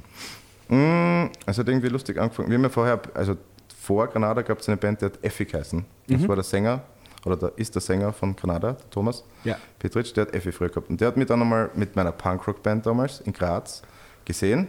[0.69, 2.49] Mm, Es hat irgendwie lustig angefangen.
[2.49, 3.35] Wir haben ja vorher, also
[3.81, 5.79] vor Granada gab es eine Band, die hat Effi geheißen.
[6.07, 6.17] Mhm.
[6.19, 6.81] Das war der Sänger,
[7.25, 9.57] oder der ist der Sänger von Granada, der Thomas Ja.
[9.77, 10.89] Petritsch, der hat Effi früher gehabt.
[10.89, 13.81] Und der hat mich dann einmal mit meiner Punkrock-Band damals in Graz
[14.25, 14.67] gesehen,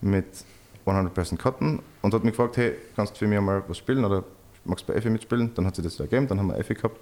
[0.00, 0.26] mit
[0.86, 4.24] 100% Cotton, und hat mich gefragt, hey, kannst du für mich einmal was spielen, oder
[4.64, 5.52] magst du bei Effi mitspielen?
[5.54, 6.98] Dann hat sie das ergeben, dann haben wir Effi gehabt.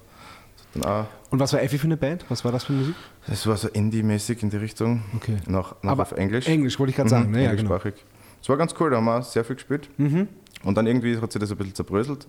[0.74, 2.24] Und was war Effi für eine Band?
[2.30, 2.94] Was war das für Musik?
[3.26, 5.36] das war so Indie-mäßig in die Richtung, Okay.
[5.46, 6.46] noch, noch Aber auf Englisch.
[6.48, 7.28] Englisch, wollte ich gerade sagen.
[7.30, 7.34] Mhm?
[7.34, 7.74] Ja, genau.
[7.74, 7.94] englischsprachig.
[8.40, 9.90] Es war ganz cool, da haben wir sehr viel gespielt.
[9.98, 12.26] Und dann irgendwie hat sich das ein bisschen zerbröselt.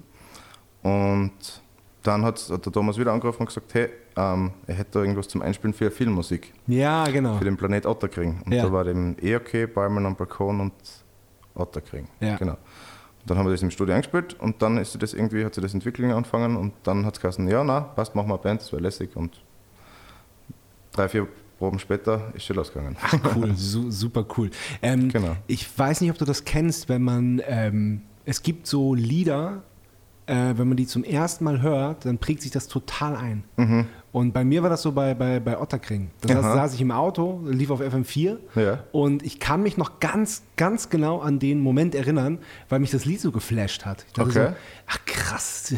[0.81, 1.31] Und
[2.03, 5.41] dann hat, der Thomas wieder angerufen und gesagt, hey, ähm, er hätte da irgendwas zum
[5.41, 7.37] Einspielen für Filmmusik, Ja, genau.
[7.37, 8.41] für den Planet Otterkring.
[8.45, 8.63] Und Ja.
[8.65, 10.73] da war dem EOK, Balmen am Balkon und
[11.55, 12.07] Otterkring.
[12.19, 12.37] Ja.
[12.37, 12.53] Genau.
[12.53, 15.63] Und dann haben wir das im Studio eingespielt und dann ist das irgendwie, hat sich
[15.63, 18.61] das Entwicklung angefangen und dann hat es geheißen, ja, na, passt, machen wir eine Band,
[18.61, 19.41] das wäre lässig und
[20.91, 22.97] drei, vier Proben später ist schon losgegangen.
[23.01, 24.49] Ach, cool, su super cool.
[24.81, 25.35] Ähm, Genau.
[25.47, 29.63] Ich weiß nicht, ob du das kennst, wenn man, ähm, es gibt so Lieder,
[30.25, 33.43] äh, wenn man die zum ersten Mal hört, dann prägt sich das total ein.
[33.55, 33.85] Mhm.
[34.13, 36.11] Und bei mir war das so bei, bei, bei Otterkring.
[36.21, 38.83] Da saß, saß ich im Auto, lief auf FM4 Ja.
[38.91, 42.37] und ich kann mich noch ganz, ganz genau an den Moment erinnern,
[42.69, 44.05] weil mich das Lied so geflasht hat.
[44.07, 44.47] Ich dachte Okay.
[44.51, 44.55] so,
[44.87, 45.73] ach krass,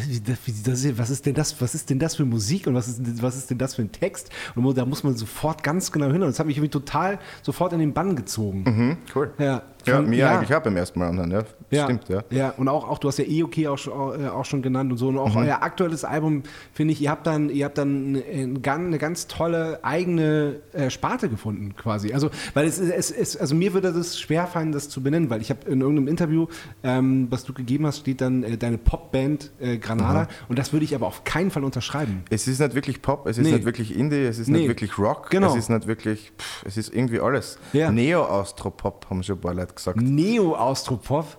[0.65, 3.35] das- was, ist denn das, was ist denn das für Musik und was ist, was
[3.37, 4.29] ist denn das für ein Text?
[4.55, 6.21] Und da muss man sofort ganz genau hin.
[6.21, 8.63] Und das hat mich irgendwie total sofort in den Bann gezogen.
[8.65, 9.31] Mhm, cool.
[9.37, 11.43] Ja, Ja, mir eigentlich auch beim ersten Mal anhören, ja.
[11.69, 12.23] ja, Stimmt, ja.
[12.31, 14.97] Ja, und auch, auch du hast ja EOK auch, schon- äh, auch schon genannt und
[14.97, 15.07] so.
[15.09, 15.41] Und auch Mhm.
[15.41, 16.41] euer aktuelles Album,
[16.73, 21.75] finde ich, ihr habt dann, ihr habt dann eine, ganz- tolle eigene äh, Sparte gefunden,
[21.75, 22.13] quasi.
[22.13, 25.41] Also, weil es, ist- es, es also mir würde das schwerfallen, das zu benennen, weil
[25.41, 26.47] ich habe in irgendeinem Interview,
[26.83, 28.77] ähm, was du gegeben hast, steht dann äh, deine
[29.15, 32.23] Popband äh, Granada und das würde ich aber auf keinen Fall unterschreiben.
[32.29, 33.53] Es ist nicht wirklich Pop, es ist Nee.
[33.53, 34.59] nicht wirklich Indie, es ist Nee.
[34.59, 35.49] nicht wirklich Rock, Genau.
[35.51, 37.57] es ist nicht wirklich, pff, es ist irgendwie alles.
[37.73, 37.91] Ja.
[37.91, 39.99] Neo-Austropop haben schon ein paar Leute gesagt.
[40.01, 41.37] Neo-Austropop.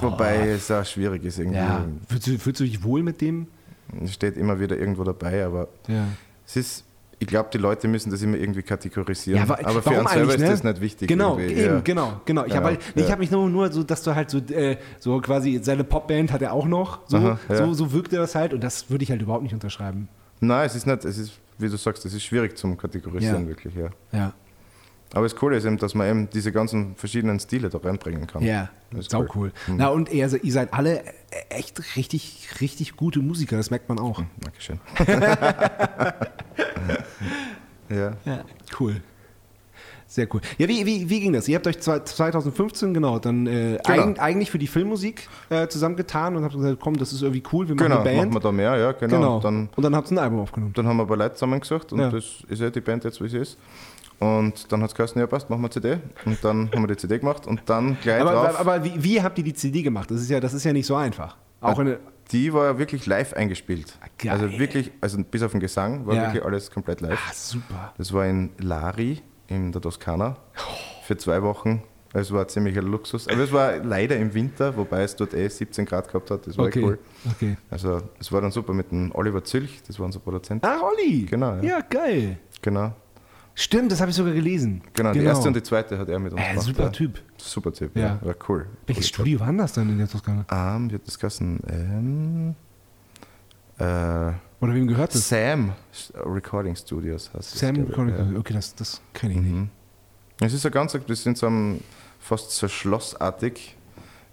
[0.00, 1.58] Wobei es auch schwierig ist irgendwie.
[1.58, 1.84] Ja.
[2.08, 3.48] Fühlst du, fühlst du dich wohl mit dem?
[4.02, 6.06] Es steht immer wieder irgendwo dabei, aber Ja.
[6.46, 6.84] es ist,
[7.22, 9.48] ich glaube, die Leute müssen das immer irgendwie kategorisieren.
[9.48, 10.48] wa- aber für warum uns selber eigentlich, ist ne?
[10.50, 11.08] das nicht wichtig.
[11.08, 11.80] Genau, eben, ja.
[11.80, 12.44] genau, genau.
[12.44, 13.12] Ich Ja, habe halt, nee, ich ja.
[13.12, 16.42] hab mich nur, nur so, dass du halt so, äh, so quasi seine Popband hat
[16.42, 17.00] er auch noch.
[17.06, 17.56] So, Aha, ja.
[17.56, 20.08] so, so wirkte das halt und das würde ich halt überhaupt nicht unterschreiben.
[20.40, 23.48] Nein, es ist nicht, es ist, wie du sagst, es ist schwierig zum Kategorisieren, Ja.
[23.48, 23.90] wirklich, ja.
[24.12, 24.32] Ja.
[25.14, 28.42] Aber das Coole ist eben, dass man eben diese ganzen verschiedenen Stile da reinbringen kann.
[28.42, 29.52] Ja, Das ist sau cool.
[29.68, 31.02] Na und ihr, also, ihr seid alle
[31.50, 34.22] echt richtig, richtig gute Musiker, das merkt man auch.
[34.40, 34.80] Dankeschön.
[37.90, 38.12] ja.
[38.24, 38.44] Ja,
[38.80, 39.02] cool.
[40.06, 40.42] Sehr cool.
[40.58, 41.48] Ja, wie, wie, wie ging das?
[41.48, 44.08] Ihr habt euch zwei- 2015, genau, dann äh, Genau.
[44.10, 47.66] eig, eigentlich für die Filmmusik äh, zusammengetan und habt gesagt, komm, das ist irgendwie cool,
[47.68, 48.16] wir machen Genau, eine Band.
[48.18, 49.16] machen wir da mehr, ja, genau.
[49.16, 49.36] genau.
[49.36, 50.74] Und Dann, und dann habt ihr ein Album aufgenommen.
[50.74, 52.10] dann haben wir ein paar Leute zusammengesucht und Ja.
[52.10, 53.56] das ist ja die Band jetzt, wie sie ist.
[54.22, 55.98] Und dann hat es geheißen, ja passt, machen wir CD.
[56.24, 59.02] Und dann haben wir die CD gemacht und dann gleich Aber, drauf, aber, aber wie,
[59.02, 60.10] wie habt ihr die CD gemacht?
[60.10, 61.36] Das ist ja, das ist ja nicht so einfach.
[61.60, 61.98] Auch eine,
[62.30, 63.98] die war ja wirklich live eingespielt.
[64.18, 64.30] geil.
[64.32, 66.22] Also wirklich, also bis auf den Gesang war Ja.
[66.26, 67.18] wirklich alles komplett live.
[67.28, 67.92] ah, super.
[67.98, 70.36] Das war in Lari, in der Toskana,
[71.04, 71.82] für zwei Wochen.
[72.14, 73.26] Es war ziemlich ein Luxus.
[73.26, 76.46] Aber es war leider im Winter, wobei es dort eh 17 Grad gehabt hat.
[76.46, 76.82] Das war Okay.
[76.84, 76.98] cool.
[77.30, 77.56] okay.
[77.70, 80.64] Also es war dann super mit dem Oliver Zülch, das war unser Produzent.
[80.64, 81.24] Ah, Olli.
[81.24, 81.62] Genau, ja.
[81.62, 82.38] Ja, geil.
[82.60, 82.92] Genau.
[83.54, 84.82] Stimmt, das habe ich sogar gelesen.
[84.94, 86.66] Genau, die erste und die zweite hat er mit uns äh, gemacht.
[86.66, 86.88] super ja.
[86.90, 87.20] Typ.
[87.36, 88.02] Super Typ, Ja.
[88.02, 88.18] ja.
[88.22, 88.66] War cool.
[88.86, 89.08] Welches Cool.
[89.14, 90.46] Studio war denn das dann in der Toskana?
[90.50, 91.60] Ähm, hat das geheißen?
[91.68, 92.54] Ähm,
[93.78, 95.28] äh, Oder wem gehört das?
[95.28, 95.72] Sam
[96.14, 98.14] Recording Studios heißt das, Sam ich, Recording.
[98.32, 98.38] ja.
[98.38, 99.68] Okay, das, das kenne ich nicht.
[100.40, 101.80] Es ist ein ganz, das sind so ein,
[102.20, 103.76] fast so schlossartig.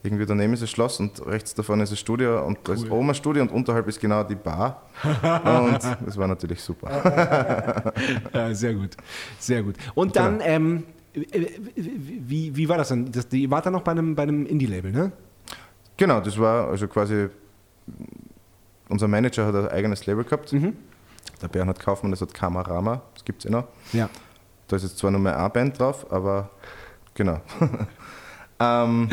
[0.02, 3.10] Irgendwie daneben ist ein Schloss und rechts davon ist ein Studio und da ist oben
[3.10, 4.84] ein Studio und unterhalb ist genau die Bar.
[5.04, 7.94] und das war natürlich super.
[8.34, 8.96] Ja, sehr gut.
[9.40, 9.76] Sehr gut.
[9.96, 10.84] Und dann, ähm,
[11.14, 13.12] äh, wie, wie war das dann?
[13.12, 15.12] Das, die war dann noch bei einem, bei einem Indie-Label, ne?
[15.98, 17.28] Genau, das war also quasi,
[18.88, 20.54] unser Manager hat ein eigenes Label gehabt.
[21.42, 23.66] Der Bernhard Kaufmann, das hat Kamerama, das gibt es eh noch.
[23.92, 24.10] Ja.
[24.70, 26.52] Da ist jetzt zwar nur mehr eine Band drauf, aber
[27.16, 27.42] genau.
[28.60, 29.10] ähm,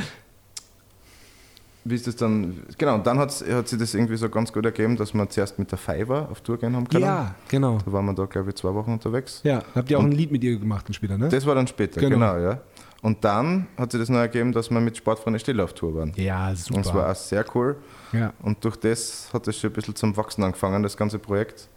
[1.89, 2.63] wie ist das dann?
[2.79, 5.59] Genau, und dann hat's, hat sich das irgendwie so ganz gut ergeben, dass wir zuerst
[5.59, 7.05] mit der Fiverr auf Tour gehen haben können.
[7.05, 7.79] Ja, genau.
[7.85, 9.41] Da waren wir da, glaube ich, zwei Wochen unterwegs.
[9.45, 11.29] Ja, habt ihr auch ein Lied mit ihr gemacht dann später, ne?
[11.29, 12.17] Das war dann später, Genau.
[12.35, 12.39] genau.
[12.39, 12.61] ja.
[13.03, 16.13] Und dann hat sich das noch ergeben, dass wir mit Sportfreunde Stille auf Tour waren.
[16.17, 16.77] Ja, super.
[16.79, 17.77] Und das war auch sehr cool.
[18.13, 18.33] ja.
[18.43, 21.69] Und durch das hat es schon ein bisschen zum Wachsen angefangen, das ganze Projekt.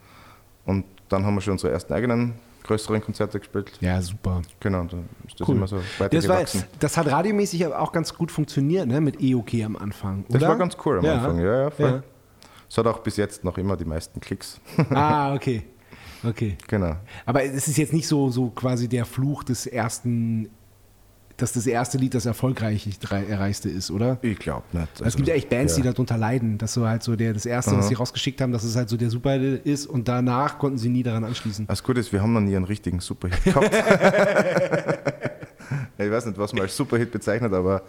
[0.66, 2.34] Und dann haben wir schon unsere ersten eigenen
[2.64, 3.72] größeren Konzerte gespielt.
[3.82, 4.42] ja, super.
[4.60, 5.56] Genau, dann ist das Cool.
[5.56, 6.44] immer so weiter Das, war,
[6.80, 9.02] das hat radiomäßig aber auch ganz gut funktioniert, ne?
[9.02, 10.26] Mit EOK am Anfang.
[10.30, 10.50] Das oder?
[10.50, 11.16] war ganz cool am Ja.
[11.16, 11.90] Anfang, ja, ja, voll.
[11.90, 12.04] Ja.
[12.70, 14.60] Es hat auch bis jetzt noch immer die meisten Klicks.
[14.92, 15.64] Ah, okay.
[16.24, 16.58] Okay.
[16.68, 16.98] genau.
[17.26, 20.50] Aber es ist jetzt nicht so, so quasi der Fluch des ersten,
[21.42, 24.18] dass das erste Lied das erfolgreich erreichte ist, oder?
[24.22, 25.02] Ich glaube nicht.
[25.02, 25.92] es gibt ja echt Bands, die ja.
[25.92, 28.76] darunter leiden, dass so halt so der, das erste, was sie rausgeschickt haben, dass es
[28.76, 31.68] halt so der Superhit ist und danach konnten sie nie daran anschließen.
[31.68, 33.74] Das Gute ist, wir haben noch nie einen richtigen Superhit gehabt.
[35.98, 37.84] ich weiß nicht, was man als Superhit bezeichnet, aber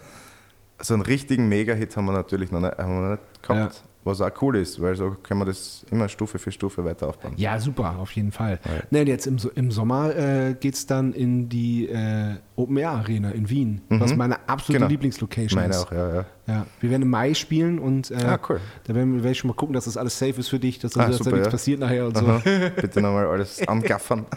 [0.81, 3.75] so einen richtigen Mega-Hit haben wir natürlich noch nicht, haben wir nicht gehabt.
[3.75, 3.81] Ja.
[4.03, 7.33] Was auch cool ist, weil so können wir das immer Stufe für Stufe weiter aufbauen.
[7.37, 8.59] Ja, super, auf jeden Fall.
[8.89, 12.77] Ne, und jetzt im, So- im Sommer äh, geht es dann in die äh, Open
[12.77, 14.89] Air Arena in Wien, was meine absolute Genau.
[14.89, 15.85] Lieblingslocation Meine ist.
[15.85, 16.25] auch, ja, ja.
[16.47, 18.59] Ja, wir werden im Mai spielen und äh, Ah, cool.
[18.85, 20.79] da werden wir werde ich schon mal gucken, dass das alles safe ist für dich,
[20.79, 21.51] dass, Ah, dass da super, nichts ja.
[21.51, 22.25] passiert nachher und so.
[22.25, 22.41] Aha.
[22.81, 24.25] Bitte nochmal alles angaffern.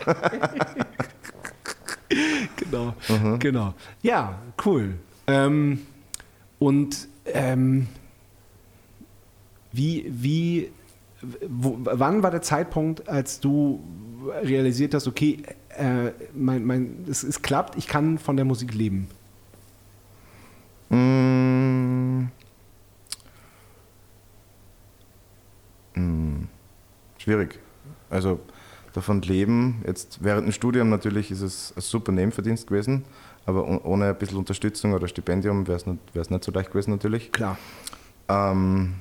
[2.56, 3.38] Genau, Mhm.
[3.38, 3.74] genau.
[4.02, 4.94] Ja, cool.
[5.26, 5.80] Ähm,
[6.58, 7.88] und ähm,
[9.72, 10.70] wie, wie,
[11.48, 13.82] wo, wann war der Zeitpunkt, als du
[14.42, 19.08] realisiert hast, okay, äh, mein, mein, es, es klappt, ich kann von der Musik leben?
[20.90, 22.28] Mm.
[25.94, 26.48] Mm.
[27.18, 27.58] Schwierig.
[28.10, 28.40] Also
[28.92, 29.82] davon leben.
[29.86, 33.04] Jetzt während dem Studium natürlich ist es ein super Nebenverdienst gewesen,
[33.46, 36.90] aber oh- ohne ein bisschen Unterstützung oder Stipendium wäre es nicht, nicht so leicht gewesen
[36.92, 37.32] natürlich.
[37.32, 37.58] Klar.
[38.28, 38.94] Ähm,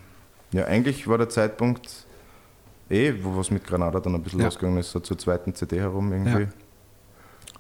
[0.52, 1.90] ja, eigentlich war der Zeitpunkt
[2.90, 4.46] eh, wo was mit Granada dann ein bisschen Ja.
[4.46, 6.44] losgegangen ist, so zur zweiten CD herum irgendwie.
[6.44, 6.48] Ja.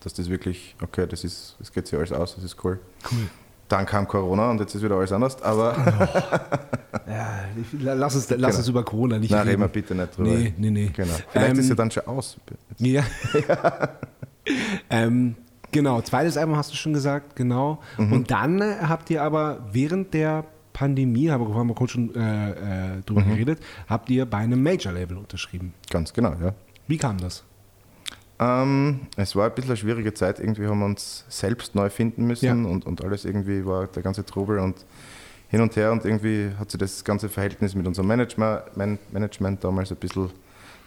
[0.02, 2.80] Dass das wirklich, okay, das ist, das geht sich alles aus, das ist cool.
[3.10, 3.28] Cool.
[3.70, 5.74] Dann kam Corona und jetzt ist wieder alles anders, aber
[7.08, 8.58] Ja, ich- lass uns, lass Genau.
[8.58, 9.50] uns über Corona nicht nein, reden.
[9.50, 10.30] reden wir bitte nicht drüber.
[10.30, 10.92] Nee, nee, nee.
[10.94, 11.14] Genau.
[11.32, 12.38] Vielleicht Ähm, ist ja dann schon aus.
[12.78, 13.04] Ja.
[14.90, 15.36] ähm,
[15.74, 17.80] genau, zweites Album hast du schon gesagt, genau.
[17.98, 18.14] Mhm.
[18.14, 22.16] Und dann äh, habt ihr aber während der Pandemie, haben wir haben wir kurz schon
[22.16, 22.52] äh,
[22.98, 23.30] äh, drüber Mhm.
[23.32, 25.74] geredet, habt ihr bei einem Major-Label unterschrieben.
[25.90, 26.54] Ganz genau, ja.
[26.88, 27.44] Wie kam das?
[28.40, 30.40] Ähm, es war ein bisschen eine schwierige Zeit.
[30.40, 32.54] Irgendwie haben wir uns selbst neu finden müssen Ja.
[32.54, 34.86] und, und alles irgendwie war der ganze Trubel und
[35.50, 39.64] hin und her und irgendwie hat sich das ganze Verhältnis mit unserem Management, Man Management
[39.64, 40.32] damals ein bisschen,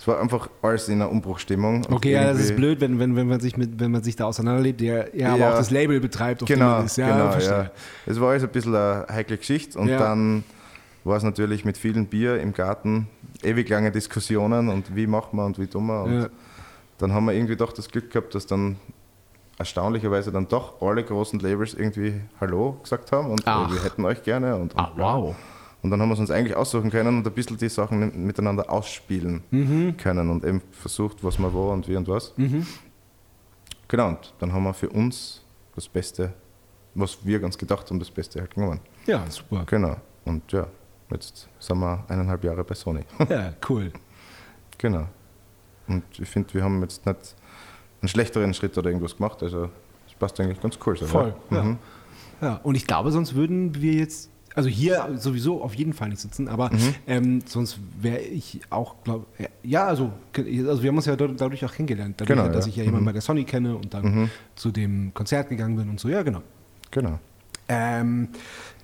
[0.06, 1.84] es war einfach alles in einer Umbruchstimmung.
[1.90, 4.26] Okay, ja, das ist blöd, wenn, wenn, wenn, man sich mit, wenn man sich da
[4.26, 5.52] auseinanderlebt, der ja, aber Ja.
[5.52, 6.96] auch das Label betreibt, auf dem Genau, man ist.
[6.96, 7.58] Ja, genau, verstehe.
[7.64, 7.70] ja.
[8.06, 9.98] Es war alles ein bisschen eine heikle Geschichte und Ja.
[9.98, 10.44] dann
[11.02, 13.08] war es natürlich mit vielen Bier im Garten,
[13.42, 16.04] ewig lange Diskussionen und wie machen wir und wie tun wir.
[16.04, 16.28] Und Ja.
[16.98, 18.76] dann haben wir irgendwie doch das Glück gehabt, dass dann
[19.58, 23.72] erstaunlicherweise dann doch alle großen Labels irgendwie Hallo gesagt haben und Ach.
[23.72, 24.54] wir hätten euch gerne.
[24.54, 25.34] Und, und Ah, wow.
[25.86, 28.68] Und dann haben wir es uns eigentlich aussuchen können und ein bisschen die Sachen miteinander
[28.70, 29.96] ausspielen Mhm.
[29.96, 32.34] können und eben versucht, was man wo und wie und was.
[33.88, 35.42] Genau, und dann haben wir für uns
[35.76, 36.32] das Beste,
[36.94, 38.80] was wir ganz gedacht haben, das Beste halt genommen.
[39.06, 39.62] Ja, super.
[39.66, 39.96] Genau.
[40.24, 40.66] Und ja,
[41.12, 43.02] jetzt sind wir eineinhalb Jahre bei Sony.
[43.28, 43.92] Ja, cool.
[44.78, 45.06] genau.
[45.86, 47.36] Und ich finde, wir haben jetzt nicht
[48.02, 49.40] einen schlechteren Schritt oder irgendwas gemacht.
[49.40, 49.70] Also
[50.08, 50.96] es passt eigentlich ganz cool.
[50.96, 51.62] So, Voll, ja.
[51.62, 51.78] Mhm.
[52.40, 56.20] Ja, und ich glaube, sonst würden wir jetzt, also hier sowieso auf jeden Fall nicht
[56.20, 56.94] sitzen, aber Mhm.
[57.06, 59.26] ähm, sonst wäre ich auch, glaube
[59.62, 62.70] ja, also, also wir haben uns ja dadurch auch kennengelernt, dadurch, Genau, dass ja.
[62.70, 63.06] ich ja jemanden Mhm.
[63.06, 66.42] bei der Sony kenne und dann zu dem Konzert gegangen bin und so, ja, genau.
[66.90, 67.18] Genau.
[67.68, 68.28] Ähm,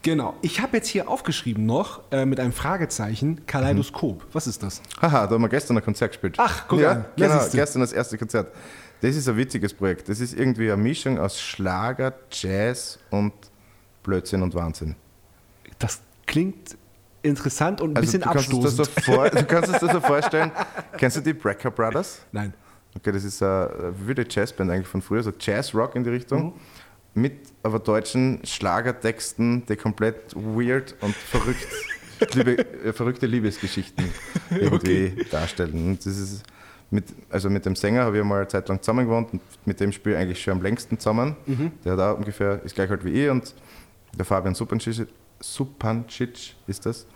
[0.03, 4.27] genau, ich habe jetzt hier aufgeschrieben noch äh, mit einem Fragezeichen Kaleidoskop.
[4.33, 4.83] Was ist das?
[5.01, 6.35] Haha, da haben wir gestern ein Konzert gespielt.
[6.39, 7.05] Ach, guck ja, an.
[7.17, 8.49] Ja, Genau, gestern das erste Konzert.
[9.01, 10.09] Das ist ein witziges Projekt.
[10.09, 13.33] Das ist irgendwie eine Mischung aus Schlager, Jazz und
[14.03, 14.97] Blödsinn und Wahnsinn.
[16.25, 16.77] Das klingt
[17.23, 18.77] interessant und ein Also bisschen du kannst, abstoßend.
[18.87, 20.51] so vor, du kannst es dir so vorstellen.
[20.97, 22.21] Kennst du die Brecker Brothers?
[22.33, 22.53] Nein.
[22.97, 26.47] Okay, das ist eine wilde Jazzband eigentlich von früher, so Jazz-Rock in die Richtung.
[26.47, 26.53] Mhm.
[27.23, 31.67] Mit aber deutschen Schlagertexten, die komplett weird und verrückt,
[32.35, 34.05] liebe, äh, verrückte Liebesgeschichten
[34.51, 35.75] irgendwie darstellen.
[35.91, 36.43] Und das ist
[36.91, 39.79] mit, also mit dem Sänger habe ich mal eine Zeit lang zusammen gewohnt und mit
[39.81, 41.37] dem spiele ich eigentlich schon am längsten zusammen.
[41.47, 41.73] Mhm.
[41.85, 43.55] Der hat auch ungefähr, ist gleich alt wie ich und
[44.15, 45.07] der Fabian Supancic,
[45.43, 47.07] Supancic ist das.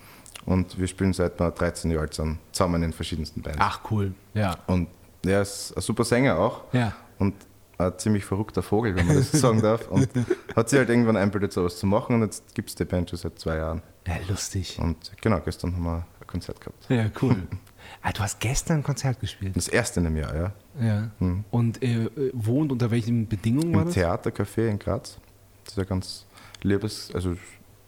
[0.45, 3.59] Und wir spielen seit wir 13 Jahren zusammen in verschiedensten Bands.
[3.61, 4.15] Ach, cool.
[4.35, 4.59] Ja.
[4.67, 4.89] Und
[5.25, 6.73] er ist ein super Sänger auch.
[6.73, 6.95] Ja.
[7.19, 7.35] Und
[7.79, 9.89] ein ziemlich verrückter Vogel, wenn man das so sagen darf.
[9.89, 10.09] Und
[10.57, 12.15] hat sich halt irgendwann einbildet, sowas zu machen.
[12.15, 13.83] Und jetzt gibt es die Band schon seit zwei Jahren.
[14.07, 14.79] Ja, lustig.
[14.81, 16.89] Und genau, gestern haben wir ein Konzert gehabt.
[16.89, 17.37] Ja, cool.
[18.03, 19.57] ah, du hast gestern ein Konzert gespielt.
[19.57, 20.53] Das erste in dem Jahr, ja.
[20.81, 21.11] Ja.
[21.51, 23.97] Und äh, wo und unter welchen Bedingungen war Im das?
[23.97, 25.19] Theatercafé in Graz.
[25.65, 26.27] Das ist ein ganz
[26.63, 27.37] liebes, also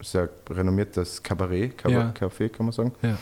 [0.01, 2.12] sehr renommiertes Kabarett, Ja.
[2.12, 2.92] Café, kann man sagen.
[3.03, 3.18] Ja.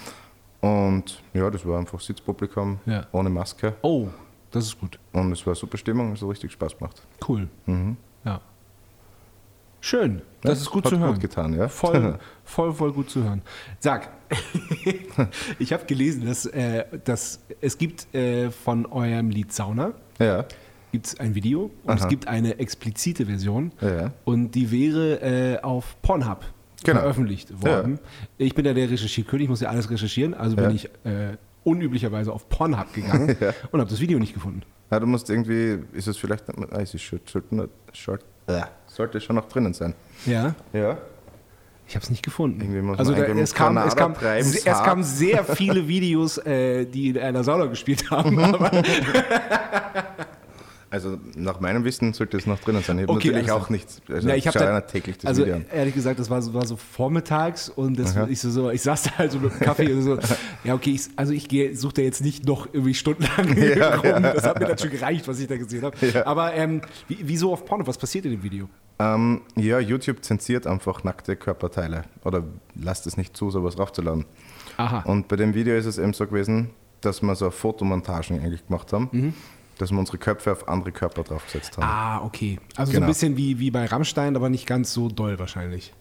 [0.61, 3.07] Und ja, das war einfach Sitzpublikum, Ja.
[3.13, 3.75] ohne Maske.
[3.83, 4.09] Oh,
[4.51, 4.99] das ist gut.
[5.13, 7.03] Und es war super Stimmung, es hat richtig Spaß gemacht.
[7.29, 7.49] Cool.
[7.67, 7.97] Mhm.
[8.25, 8.41] Ja.
[9.81, 10.23] Schön.
[10.43, 11.13] Das ist gut hat zu hören.
[11.13, 11.69] gut getan, ja.
[11.69, 13.43] Voll, voll, voll gut zu hören.
[13.79, 14.09] Sag,
[15.59, 20.45] ich habe gelesen, dass, äh, dass es gibt äh, von eurem Lied Sauna Ja,
[20.93, 22.09] gibt's ein Video und es Aha.
[22.09, 24.13] gibt eine explizite Version ja.
[24.25, 26.45] und die wäre äh, auf Pornhub
[26.85, 27.01] Genau.
[27.01, 27.99] veröffentlicht worden.
[28.39, 30.71] Ich bin ja der Recherchierkönig, ich muss ja alles recherchieren, also bin Ja.
[30.71, 33.53] ich äh, unüblicherweise auf Pornhub gegangen Ja.
[33.73, 34.63] und habe das Video nicht gefunden.
[34.91, 39.73] Ja, du musst irgendwie, ist es vielleicht, ah, es sollte, äh, sollte schon noch drinnen
[39.75, 39.95] sein.
[40.27, 40.55] Ja.
[40.73, 40.99] Ja.
[41.89, 42.91] Ich habe es nicht gefunden.
[42.99, 47.45] Also da, es, kam, es, kam, es kamen sehr viele Videos, äh, die in einer
[47.45, 48.37] Sauna gespielt haben.
[50.89, 50.95] Mhm.
[50.95, 52.99] Also nach meinem Wissen sollte es noch drinnen sein.
[52.99, 54.81] Ich habe Okay, natürlich alles auch nichts, also Na, ich ich hab schaue da- ja
[54.83, 58.41] täglich das also Video ehrlich gesagt, das war so, war so vormittags und das, ich,
[58.41, 60.19] so, so, ich saß da halt so mit dem Kaffee und so,
[60.65, 64.23] ja okay, ich, also ich suche da jetzt nicht noch irgendwie stundenlang Ja, rum.
[64.23, 65.97] Das hat mir dann schon gereicht, was ich da gesehen habe.
[66.07, 66.27] Ja.
[66.27, 67.87] Aber ähm, wie, wieso auf Porno?
[67.87, 68.69] Was passiert in dem Video?
[68.99, 74.25] Ähm, ja, YouTube zensiert einfach nackte Körperteile oder lasst es nicht zu, sowas raufzuladen.
[74.79, 75.01] Aha.
[75.01, 76.71] Und bei dem Video ist es eben so gewesen,
[77.03, 79.35] dass wir so Fotomontagen eigentlich gemacht haben,
[79.79, 81.85] dass wir unsere Köpfe auf andere Körper draufgesetzt haben.
[81.85, 82.59] ah, okay.
[82.77, 83.07] Also so Genau.
[83.07, 85.93] ein bisschen wie, wie bei Rammstein, aber nicht ganz so doll wahrscheinlich.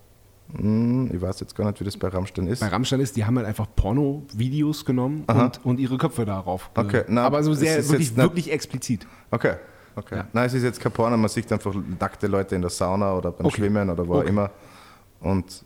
[0.56, 2.60] Hm, ich weiß jetzt gar nicht, wie das bei Rammstein ist.
[2.60, 6.70] Bei Rammstein ist, die haben halt einfach Porno-Videos genommen und, und ihre Köpfe darauf.
[6.76, 9.08] Okay, na, aber so sehr, wirklich, wirklich explizit.
[9.32, 9.56] Okay.
[9.98, 10.18] Okay.
[10.18, 10.28] Ja.
[10.34, 13.32] Nein, es ist jetzt kein Porno, man sieht einfach nackte Leute in der Sauna oder
[13.32, 13.56] beim Okay.
[13.62, 14.30] Schwimmen oder wo auch Okay.
[14.30, 14.52] immer.
[15.22, 15.64] Und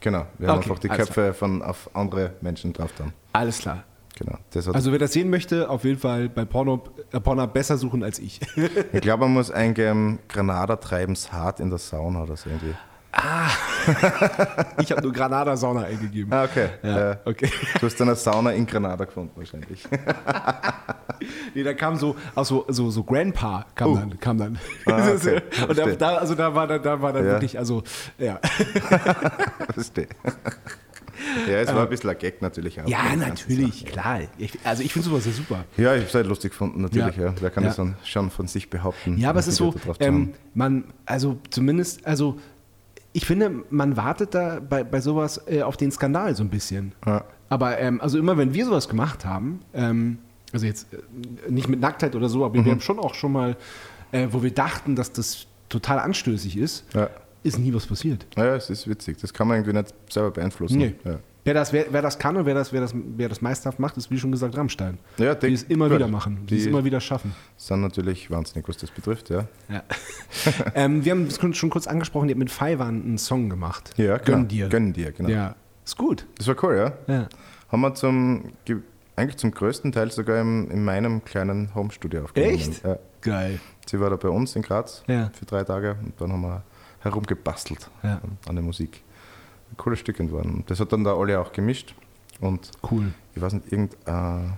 [0.00, 3.12] genau, wir haben Okay, einfach die Köpfe von auf andere Menschen drauf dann.
[3.32, 3.82] Alles klar.
[4.16, 4.38] Genau.
[4.72, 8.18] Also wer das sehen möchte, auf jeden Fall bei Porno, äh, Porno besser suchen als
[8.20, 8.40] ich.
[8.92, 12.74] ich glaube, man muss eingeben, Granada treibens hart in der Sauna oder so irgendwie.
[14.80, 16.32] ich habe nur Granada-Sauna eingegeben.
[16.32, 16.68] Ah, okay.
[16.82, 17.48] Ja, Äh, okay.
[17.80, 19.84] Du hast eine Sauna in Granada gefunden wahrscheinlich.
[21.54, 23.94] Nee, da kam so, auch so, so, so Grandpa kam Oh.
[23.96, 24.18] dann.
[24.20, 24.58] Kam dann.
[24.84, 25.40] Ah, okay.
[25.68, 27.30] Und da, also da war dann, da war dann Ja.
[27.32, 27.82] wirklich, also,
[28.18, 28.40] ja.
[29.72, 30.08] Verstehe.
[31.48, 32.88] Ja, es war ein bisschen ein Gag natürlich auch.
[32.88, 34.20] Ja, natürlich, klar.
[34.38, 35.64] Ich, also ich finde sowas ja super.
[35.76, 37.16] Ja, ich habe es halt lustig gefunden, natürlich.
[37.16, 37.26] Ja.
[37.26, 37.34] Ja.
[37.40, 37.68] Wer kann Ja.
[37.70, 39.16] das dann schon von sich behaupten?
[39.18, 42.38] Ja, aber es ist so, ähm, man, also zumindest, also
[43.12, 46.92] ich finde, man wartet da bei, bei sowas äh, auf den Skandal so ein bisschen.
[47.06, 47.24] Ja.
[47.48, 50.18] Aber ähm, also immer, wenn wir sowas gemacht haben, ähm,
[50.52, 52.64] also jetzt äh, nicht mit Nacktheit oder so, aber Mhm.
[52.64, 53.56] wir haben schon auch schon mal,
[54.12, 57.08] äh, wo wir dachten, dass das total anstößig ist, Ja.
[57.44, 58.26] Ist nie was passiert.
[58.36, 59.18] Ja, es ist witzig.
[59.20, 60.78] Das kann man irgendwie nicht selber beeinflussen.
[60.78, 60.94] Nee.
[61.04, 61.18] Ja.
[61.46, 63.98] Wer das, wer, wer das kann und wer das, wer, das, wer das meisterhaft macht,
[63.98, 64.96] ist wie schon gesagt Rammstein.
[65.18, 65.96] Ja, die die- es immer gut.
[65.98, 67.34] wieder machen, die, es immer wieder schaffen.
[67.58, 69.46] Sind natürlich wahnsinnig, was das betrifft, ja.
[69.68, 69.82] Ja.
[70.74, 73.90] ähm, wir haben es schon kurz angesprochen, ihr habt mit Faiwan einen Song gemacht.
[73.98, 74.48] Ja, Gönn genau.
[74.48, 74.68] dir.
[74.70, 75.28] Gönn dir, genau.
[75.28, 76.26] Ja, ist gut.
[76.38, 77.14] Das war cool, ja.
[77.14, 77.28] Ja.
[77.70, 78.78] Haben wir zum, ge-
[79.16, 82.54] eigentlich zum größten Teil sogar im, in meinem kleinen Homestudio aufgenommen.
[82.54, 82.82] Echt?
[82.82, 82.98] Ja.
[83.20, 83.60] Geil.
[83.86, 85.30] Sie war da bei uns in Graz Ja.
[85.38, 86.62] für drei Tage und dann haben wir
[87.04, 88.20] herumgebastelt Ja.
[88.48, 89.02] an der Musik.
[89.70, 90.64] Ein cooles Stück geworden.
[90.66, 91.94] Das hat dann da alle auch gemischt
[92.40, 93.12] und Cool.
[93.34, 94.48] ich weiß nicht, irgend, äh,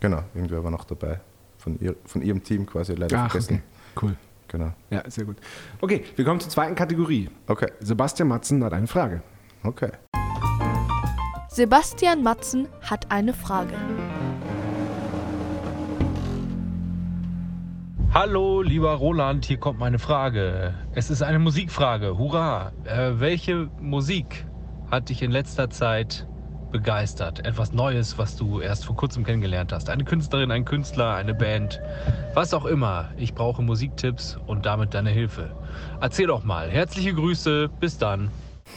[0.00, 1.20] genau, irgendwer war noch dabei.
[1.58, 3.62] Von, ihr, von ihrem Team quasi leider Ach, vergessen.
[3.94, 4.06] okay.
[4.06, 4.16] Cool.
[4.48, 4.72] Genau.
[4.90, 5.36] Ja, sehr gut.
[5.80, 7.28] Okay, wir kommen zur zweiten Kategorie.
[7.46, 9.22] Okay, Sebastian Matzen hat eine Frage.
[9.62, 9.90] okay.
[11.50, 13.74] Sebastian Matzen hat eine Frage.
[18.14, 20.72] Hallo, lieber Roland, hier kommt meine Frage.
[20.94, 22.16] Es ist eine Musikfrage.
[22.16, 22.72] Hurra!
[22.84, 24.46] Äh, welche Musik
[24.90, 26.26] hat dich in letzter Zeit
[26.72, 27.44] begeistert?
[27.44, 29.90] Etwas Neues, was du erst vor kurzem kennengelernt hast?
[29.90, 31.82] Eine Künstlerin, ein Künstler, eine Band,
[32.32, 33.10] was auch immer.
[33.18, 35.50] Ich brauche Musiktipps und damit deine Hilfe.
[36.00, 36.70] Erzähl doch mal.
[36.70, 38.30] Herzliche Grüße, bis dann.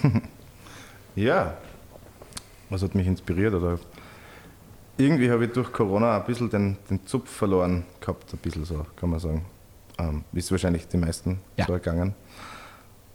[1.13, 1.55] Ja,
[2.69, 3.53] was hat mich inspiriert?
[3.53, 3.79] Oder
[5.06, 8.86] irgendwie habe ich durch Corona ein bisschen den, den Zupf verloren gehabt, ein bisschen so,
[8.95, 9.45] kann man sagen.
[9.97, 11.66] Ähm, ist wahrscheinlich die meisten Ja.
[11.66, 12.14] so ergangen.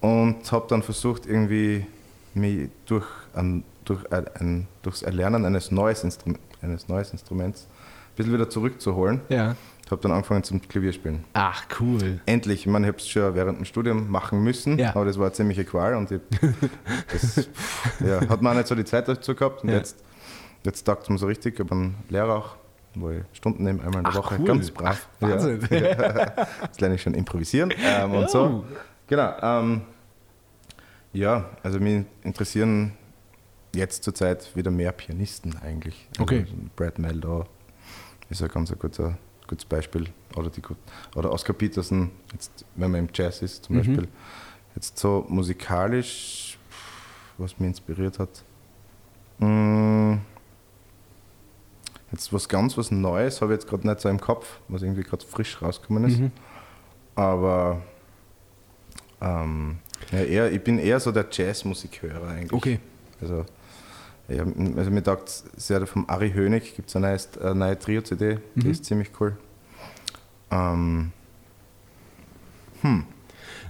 [0.00, 1.86] Und habe dann versucht, irgendwie
[2.34, 8.16] mich durch, ein, durch ein, ein, durchs Erlernen eines, neues Instrum eines neues Instruments ein
[8.16, 9.20] bisschen wieder zurückzuholen.
[9.28, 9.56] Ja.
[9.90, 11.24] Habe dann angefangen zum Klavierspielen.
[11.34, 12.20] Ach, cool.
[12.26, 14.90] Endlich, ich meine, ich habe es schon während dem Studium machen müssen, Ja.
[14.90, 16.20] aber das war eine ziemliche Qual und ich,
[17.12, 17.48] das
[18.00, 19.76] ja, hat man auch nicht so die Zeit dazu gehabt und Ja.
[19.76, 19.96] jetzt,
[20.66, 21.54] jetzt taugt es mir so richtig.
[21.54, 22.56] Ich habe einen Lehrer auch,
[22.94, 24.44] wo ich Stunden nehme, einmal in der Ach, Woche, cool.
[24.46, 25.08] ganz brav.
[25.20, 25.60] Ach, Wahnsinn.
[25.70, 26.46] Ja.
[26.62, 28.28] Jetzt lerne ich schon improvisieren ähm, und Oh.
[28.28, 28.64] so.
[29.06, 29.34] Genau.
[29.40, 29.82] Ähm,
[31.12, 32.92] ja, also mich interessieren
[33.74, 36.08] jetzt zurzeit wieder mehr Pianisten eigentlich.
[36.12, 36.46] Also Okay.
[36.76, 37.44] Brad Meldow
[38.30, 40.08] ist ein ganz guter, gutes Beispiel.
[40.34, 40.62] Oder, die,
[41.14, 43.80] oder Oscar Peterson, jetzt, wenn man im Jazz ist zum Mhm.
[43.80, 44.08] Beispiel.
[44.74, 46.58] Jetzt so musikalisch,
[47.38, 48.42] was mich inspiriert hat.
[49.38, 50.16] Mm,
[52.16, 55.02] Jetzt was ganz was Neues habe ich jetzt gerade nicht so im Kopf, was irgendwie
[55.02, 56.18] gerade frisch rausgekommen ist.
[56.18, 56.30] Mhm.
[57.14, 57.82] Aber
[59.20, 59.76] ähm,
[60.12, 62.52] ja, eher, ich bin eher so der Jazzmusikhörer eigentlich.
[62.54, 62.80] Okay.
[63.20, 63.44] Also,
[64.28, 64.44] ja,
[64.76, 68.60] also mir taugt sehr vom Ari Hönig, gibt es eine neue, eine neue Trio-CD, Mhm.
[68.60, 69.36] die ist ziemlich cool.
[70.50, 71.12] Ähm,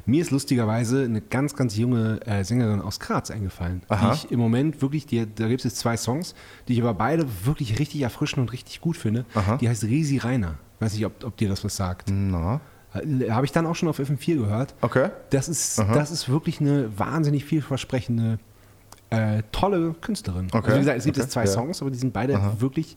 [0.06, 3.82] Mir ist lustigerweise eine ganz, ganz junge äh, Sängerin aus Graz eingefallen.
[3.88, 4.10] Aha.
[4.10, 6.34] Die ich im Moment wirklich, die, da gibt es jetzt zwei Songs,
[6.68, 9.24] die ich aber beide wirklich richtig erfrischend und richtig gut finde.
[9.34, 9.56] Aha.
[9.56, 10.54] Die heißt Resi Rainer.
[10.78, 12.08] Weiß nicht, ob, ob dir das was sagt.
[12.10, 12.60] na,
[12.94, 14.74] Äh, Habe ich dann auch schon auf FM4 gehört.
[14.80, 15.10] okay.
[15.30, 15.92] Das ist, Aha.
[15.92, 18.38] das ist wirklich eine wahnsinnig vielversprechende,
[19.10, 20.46] äh, tolle Künstlerin.
[20.52, 21.50] Okay, Also wie gesagt, es gibt okay, jetzt zwei ja.
[21.50, 22.54] Songs, aber die sind beide Aha.
[22.60, 22.96] wirklich,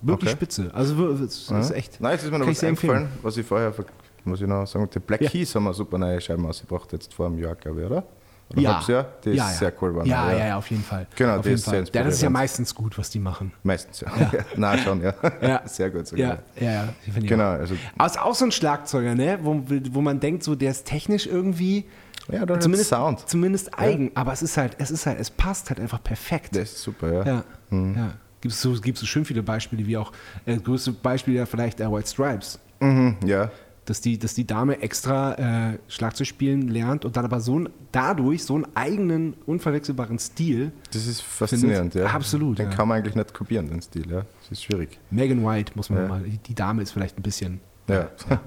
[0.00, 0.36] wirklich Okay.
[0.36, 0.70] spitze.
[0.74, 2.00] Also es ist echt.
[2.00, 3.08] Nein, jetzt ist mir noch was empfehlen.
[3.22, 3.84] was ich vorher, ver-
[4.24, 5.30] muss ich noch sagen, die Black Ja.
[5.30, 8.04] Keys haben eine super neue Scheibe ausgebracht, jetzt vor einem Jahr, glaube ich, oder?
[8.50, 8.72] Oder Ja.
[8.74, 9.06] halbes Jahr?
[9.24, 9.52] Die ist ja, ja.
[9.52, 10.08] sehr cool geworden.
[10.08, 11.06] Ja, ja, ja, auf jeden Fall.
[11.16, 11.78] Genau, auf die ist sehr Fall.
[11.78, 12.32] Ja, das ist ja inspirierend.
[12.34, 13.52] meistens gut, was die machen.
[13.62, 14.08] Meistens, ja.
[14.18, 14.30] ja.
[14.56, 15.14] Nein, schon, ja.
[15.40, 15.62] Ja.
[15.66, 16.38] Sehr gut sogar.
[16.58, 16.88] Ja, ja, ja.
[17.20, 17.58] Genau, auch.
[17.60, 19.38] also ist auch so ein Schlagzeuger, ne?
[19.42, 21.86] wo, wo man denkt, so, der ist technisch irgendwie
[22.30, 23.28] ja, da zumindest, Sound.
[23.28, 26.54] zumindest eigen, aber es ist halt, es ist halt, es passt halt einfach perfekt.
[26.54, 27.24] Das ist super, ja.
[27.24, 28.12] Ja, ja.
[28.40, 30.12] Gibt es so, gibt's so schön viele Beispiele, wie auch,
[30.46, 32.58] äh, das größte Beispiel ja vielleicht äh, White Stripes.
[32.80, 33.50] Mhm, ja.
[33.84, 37.68] Dass die, dass die Dame extra äh, Schlagzeug spielen lernt und dann aber so ein,
[37.90, 40.70] dadurch so einen eigenen, unverwechselbaren Stil.
[40.92, 42.06] Das ist faszinierend, ja.
[42.06, 42.76] Absolut, Den ja.
[42.76, 44.24] kann man eigentlich nicht kopieren, den Stil, ja.
[44.42, 44.98] Das ist schwierig.
[45.10, 46.08] Megan White, muss man Ja.
[46.08, 47.60] mal, die Dame ist vielleicht ein bisschen.
[47.88, 48.08] Ja.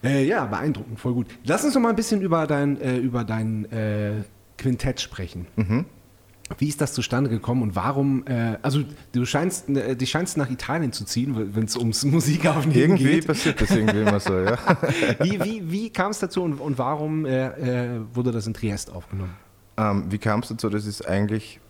[0.00, 1.26] Äh, ja, beeindruckend, voll gut.
[1.44, 4.22] Lass uns noch mal ein bisschen über dein, äh, über dein äh,
[4.56, 5.46] Quintett sprechen.
[5.56, 5.86] Mhm.
[6.56, 8.26] Wie ist das zustande gekommen und warum?
[8.26, 8.82] Äh, also
[9.12, 13.26] du scheinst, äh, dich scheinst nach Italien zu ziehen, wenn es ums Musikaufnehmen Irgendwie geht.
[13.26, 14.58] passiert das irgendwie immer so, ja.
[15.20, 18.90] Wie, wie, wie kam es dazu und, und warum äh, äh, wurde das in Triest
[18.90, 19.34] aufgenommen?
[19.76, 20.68] Ähm, wie kam es dazu?
[20.70, 21.60] Das ist eigentlich,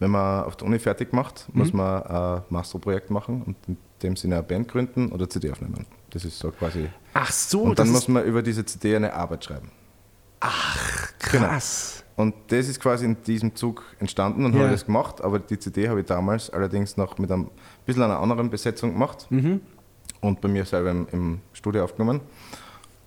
[0.00, 4.16] wenn man auf der Uni fertig macht, muss man ein Masterprojekt machen und in dem
[4.16, 5.86] Sinne eine Band gründen oder CD aufnehmen.
[6.10, 6.88] Das ist so quasi.
[7.14, 9.70] Ach so, und dann muss man über diese CD eine Arbeit schreiben.
[11.18, 12.03] krass.
[12.16, 14.60] Und das ist quasi in diesem Zug entstanden und Ja.
[14.60, 17.50] habe das gemacht, aber die CD habe ich damals allerdings noch mit einem
[17.86, 19.26] bisschen einer anderen Besetzung gemacht
[20.20, 22.20] und bei mir selber im, im Studio aufgenommen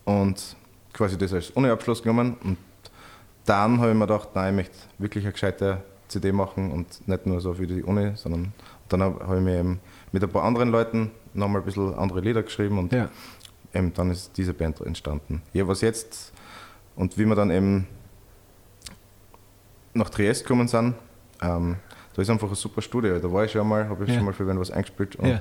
[0.06, 0.56] und
[0.94, 2.58] quasi das als Uni-Abschluss genommen und
[3.46, 7.26] dann habe ich mir gedacht, nein, ich möchte wirklich eine gescheite CD machen und nicht
[7.26, 8.52] nur so für die Uni, sondern
[8.90, 9.80] dann habe ich mir eben
[10.12, 13.10] mit ein paar anderen Leuten nochmal ein bisschen andere Lieder geschrieben und Ja.
[13.74, 15.42] eben dann ist diese Band entstanden.
[15.54, 16.34] Ja, was jetzt
[16.96, 17.88] und wie wir dann eben
[19.98, 20.96] nach Triest gekommen sind,
[21.42, 21.76] ähm,
[22.16, 23.20] da ist einfach ein super Studio.
[23.20, 24.16] Da war ich schon mal, habe ich Ja.
[24.16, 25.40] schon mal für wen was eingespielt und Ja.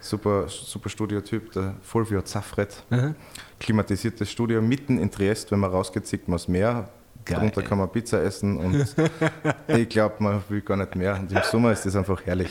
[0.00, 2.82] super, super Studiotyp, der Fulvio Zaffred.
[2.90, 3.14] Aha.
[3.58, 6.88] Klimatisiertes Studio mitten in Triest, wenn man rausgeht, sieht man das Meer.
[7.26, 7.36] Geil.
[7.36, 8.94] Darunter kann man Pizza essen und
[9.68, 11.16] ich glaube, man will gar nicht mehr.
[11.20, 12.48] Und im Sommer ist das einfach herrlich.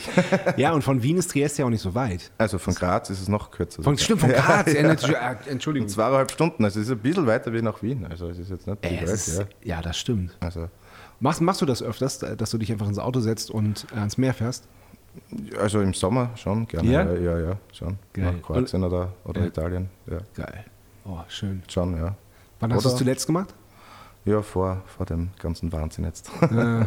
[0.56, 2.30] ja, und von Wien ist Triest ja auch nicht so weit.
[2.38, 3.82] Also von Graz ist es noch kürzer.
[3.82, 4.72] Von, stimmt, von Graz.
[4.72, 4.78] Ja.
[4.88, 5.36] Entschuldigung.
[5.48, 5.88] Entschuldigung.
[5.88, 8.06] Zweieinhalb Stunden, also es ist ein bisschen weiter wie nach Wien.
[8.08, 9.46] Also es ist jetzt nicht Äh, Welt, es ist, ja.
[9.76, 10.36] ja, das stimmt.
[10.38, 10.68] Also,
[11.20, 14.18] Machst, machst du das öfters, dass du dich einfach ins Auto setzt und äh, ans
[14.18, 14.66] Meer fährst?
[15.58, 16.90] also im Sommer schon gerne.
[16.90, 17.04] Ja?
[17.04, 17.98] Ja, ja, ja schon.
[18.12, 18.32] Geil.
[18.32, 19.46] Nach Kroatien oder, oder Ja.
[19.46, 19.88] Italien.
[20.06, 20.64] Ja, Geil.
[21.04, 21.62] Oh, schön.
[21.68, 22.14] schon, ja.
[22.60, 23.54] Wann hast du es zuletzt gemacht?
[24.24, 26.30] Ja, vor, vor dem ganzen Wahnsinn jetzt.
[26.42, 26.86] äh, ja.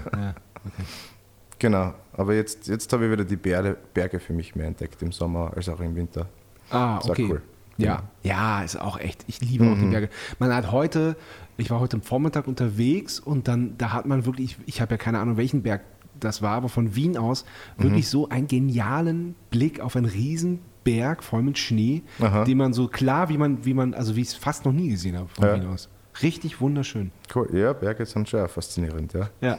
[1.59, 5.11] genau, aber jetzt, jetzt habe ich wieder die Berge, Berge für mich mehr entdeckt im
[5.11, 6.27] Sommer als auch im Winter.
[6.69, 7.27] Ah, okay.
[7.29, 7.41] cool.
[7.78, 9.24] Ja, ja, ist auch echt.
[9.28, 10.09] Ich liebe auch die Berge.
[10.39, 11.15] Man hat heute,
[11.57, 14.97] ich war heute am Vormittag unterwegs und dann, da hat man wirklich, ich habe ja
[14.97, 15.82] keine Ahnung, welchen Berg
[16.19, 17.45] das war, aber von Wien aus
[17.78, 22.43] wirklich so einen genialen Blick auf einen riesen Berg voll mit Schnee, Aha.
[22.43, 24.89] den man so klar, wie man, wie man, also wie ich es fast noch nie
[24.89, 25.55] gesehen habe von Ja.
[25.55, 25.89] Wien aus.
[26.21, 27.11] Richtig wunderschön.
[27.34, 29.30] Cool, ja, Berge sind schon faszinierend, ja.
[29.41, 29.57] Ja.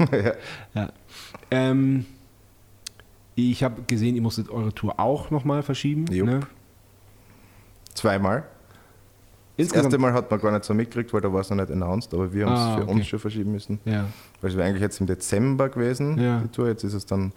[0.75, 0.93] ja.
[1.51, 2.07] Ähm,
[3.35, 6.05] ich habe gesehen, ihr musstet eure Tour auch nochmal verschieben.
[6.13, 6.27] Jupp.
[6.29, 6.41] Ne?
[7.95, 8.41] Zweimal.
[9.57, 9.85] Das Insgesamt.
[9.87, 12.13] erste Mal hat man gar nicht so mitgekriegt, weil da war es noch nicht announced,
[12.13, 12.93] aber wir haben es Ah, für okay.
[12.93, 13.79] uns schon verschieben müssen.
[13.85, 14.07] Ja.
[14.41, 16.41] Weil es wäre eigentlich jetzt im Dezember gewesen, Ja.
[16.41, 16.67] die Tour.
[16.69, 17.33] Jetzt ist es dann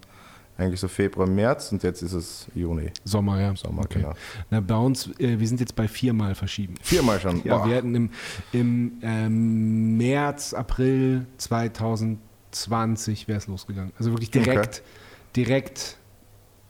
[0.57, 2.89] eigentlich so Februar, März und jetzt ist es Juni.
[3.03, 3.55] Sommer, ja.
[3.55, 3.99] Sommer, okay.
[3.99, 4.13] genau.
[4.49, 6.73] Na, bei uns, äh, wir sind jetzt bei viermal verschieben.
[6.81, 7.43] Viermal schon.
[7.43, 7.69] Ja, Boah.
[7.69, 8.09] wir hatten im,
[8.51, 11.27] im ähm, März, April
[12.51, 13.91] 2020 wäre es losgegangen.
[13.99, 14.81] Also wirklich direkt,
[15.35, 15.97] direkt,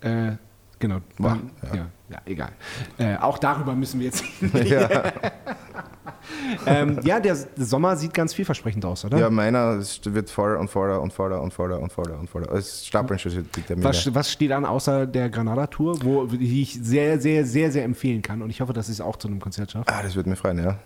[0.02, 0.34] äh,
[0.80, 1.00] genau.
[1.20, 1.38] Ja.
[1.74, 1.88] ja.
[2.10, 2.52] Ja, egal.
[2.98, 4.24] Äh, auch darüber müssen wir jetzt.
[4.54, 4.90] ja.
[6.66, 9.18] ähm, ja, der Sommer sieht ganz vielversprechend aus, oder?
[9.18, 12.52] ja, meiner wird voller und voller und voller und voller und voller und voller.
[12.54, 13.90] Es stapeln schon die Termine.
[13.90, 18.22] Was, was steht an außer der Granada-Tour, wo die ich sehr, sehr, sehr, sehr empfehlen
[18.22, 19.92] kann und ich hoffe, dass ich es auch zu einem Konzert schaffe.
[19.92, 20.80] Ah, das würde mich freuen, ja.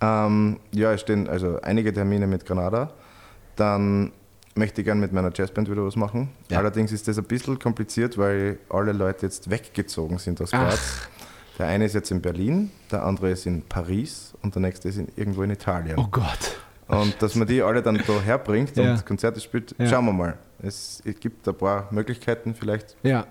[0.26, 2.90] ähm, ja, es stehen also einige Termine mit Granada.
[3.56, 4.12] Dann
[4.54, 6.30] möchte ich gerne mit meiner Jazzband wieder was machen.
[6.50, 6.58] Ja.
[6.58, 10.50] Allerdings ist das ein bisschen kompliziert, weil alle Leute jetzt weggezogen sind aus.
[10.50, 11.08] Graz.
[11.58, 14.96] Der eine ist jetzt in Berlin, der andere ist in Paris und der nächste ist
[14.96, 15.98] in, irgendwo in Italien.
[15.98, 16.56] Oh Gott.
[16.88, 18.92] Und dass man die alle dann da herbringt Ja.
[18.92, 19.86] und Konzerte spielt, Ja.
[19.86, 20.38] schauen wir mal.
[20.62, 22.96] Es, gibt ein paar Möglichkeiten vielleicht.
[23.02, 23.26] Ja.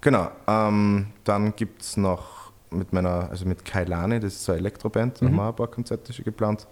[0.00, 0.30] Genau.
[0.46, 5.20] Ähm, dann gibt es noch mit meiner, also mit Kailani, das ist so eine Elektroband,
[5.20, 6.66] da haben wir ein paar Konzerte schon geplant.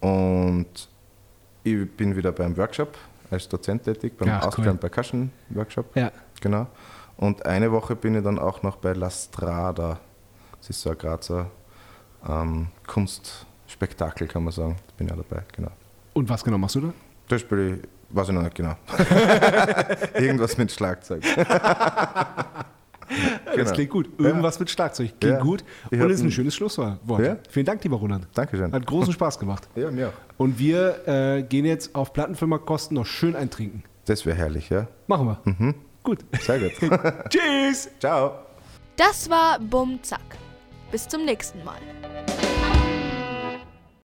[0.00, 0.66] Und
[1.66, 2.96] ich bin wieder beim Workshop
[3.30, 4.78] als Dozent tätig, beim Ja, Austrian cool.
[4.88, 5.96] Percussion Workshop.
[5.96, 6.12] Ja.
[6.40, 6.68] Genau.
[7.16, 9.98] Und eine Woche bin ich dann auch noch bei La Strada.
[10.58, 11.50] Das ist so ein Grazer
[12.28, 14.76] ähm, Kunstspektakel, kann man sagen.
[14.86, 15.70] Da bin ich auch dabei, genau.
[16.14, 16.92] Und was genau machst du da?
[17.28, 18.76] Da spiele ich, weiß ich noch nicht genau.
[20.14, 21.24] Irgendwas mit Schlagzeug.
[23.46, 23.72] Das Genau.
[23.72, 24.08] klingt gut.
[24.18, 25.12] Irgendwas mit Schlagzeug.
[25.20, 25.42] Klingt Ja.
[25.42, 25.64] gut.
[25.90, 26.98] Ich Und hab ist ein ein- schönes Schlusswort.
[27.18, 27.36] Ja.
[27.48, 28.26] Vielen Dank, lieber Roland.
[28.34, 28.72] Dankeschön.
[28.72, 29.68] Hat großen Spaß gemacht.
[29.76, 30.12] Ja, mir auch.
[30.38, 33.82] Und wir äh, gehen jetzt auf Plattenfirma-Kosten noch schön eintrinken.
[34.06, 34.86] Das wäre herrlich, ja.
[35.06, 35.40] Machen wir.
[35.44, 35.74] Mhm.
[36.02, 36.18] Gut.
[36.40, 36.72] Sehr gut.
[37.30, 37.88] Tschüss.
[37.98, 38.32] Ciao.
[38.96, 40.20] Das war Bumm Zack.
[40.90, 41.78] Bis zum nächsten Mal.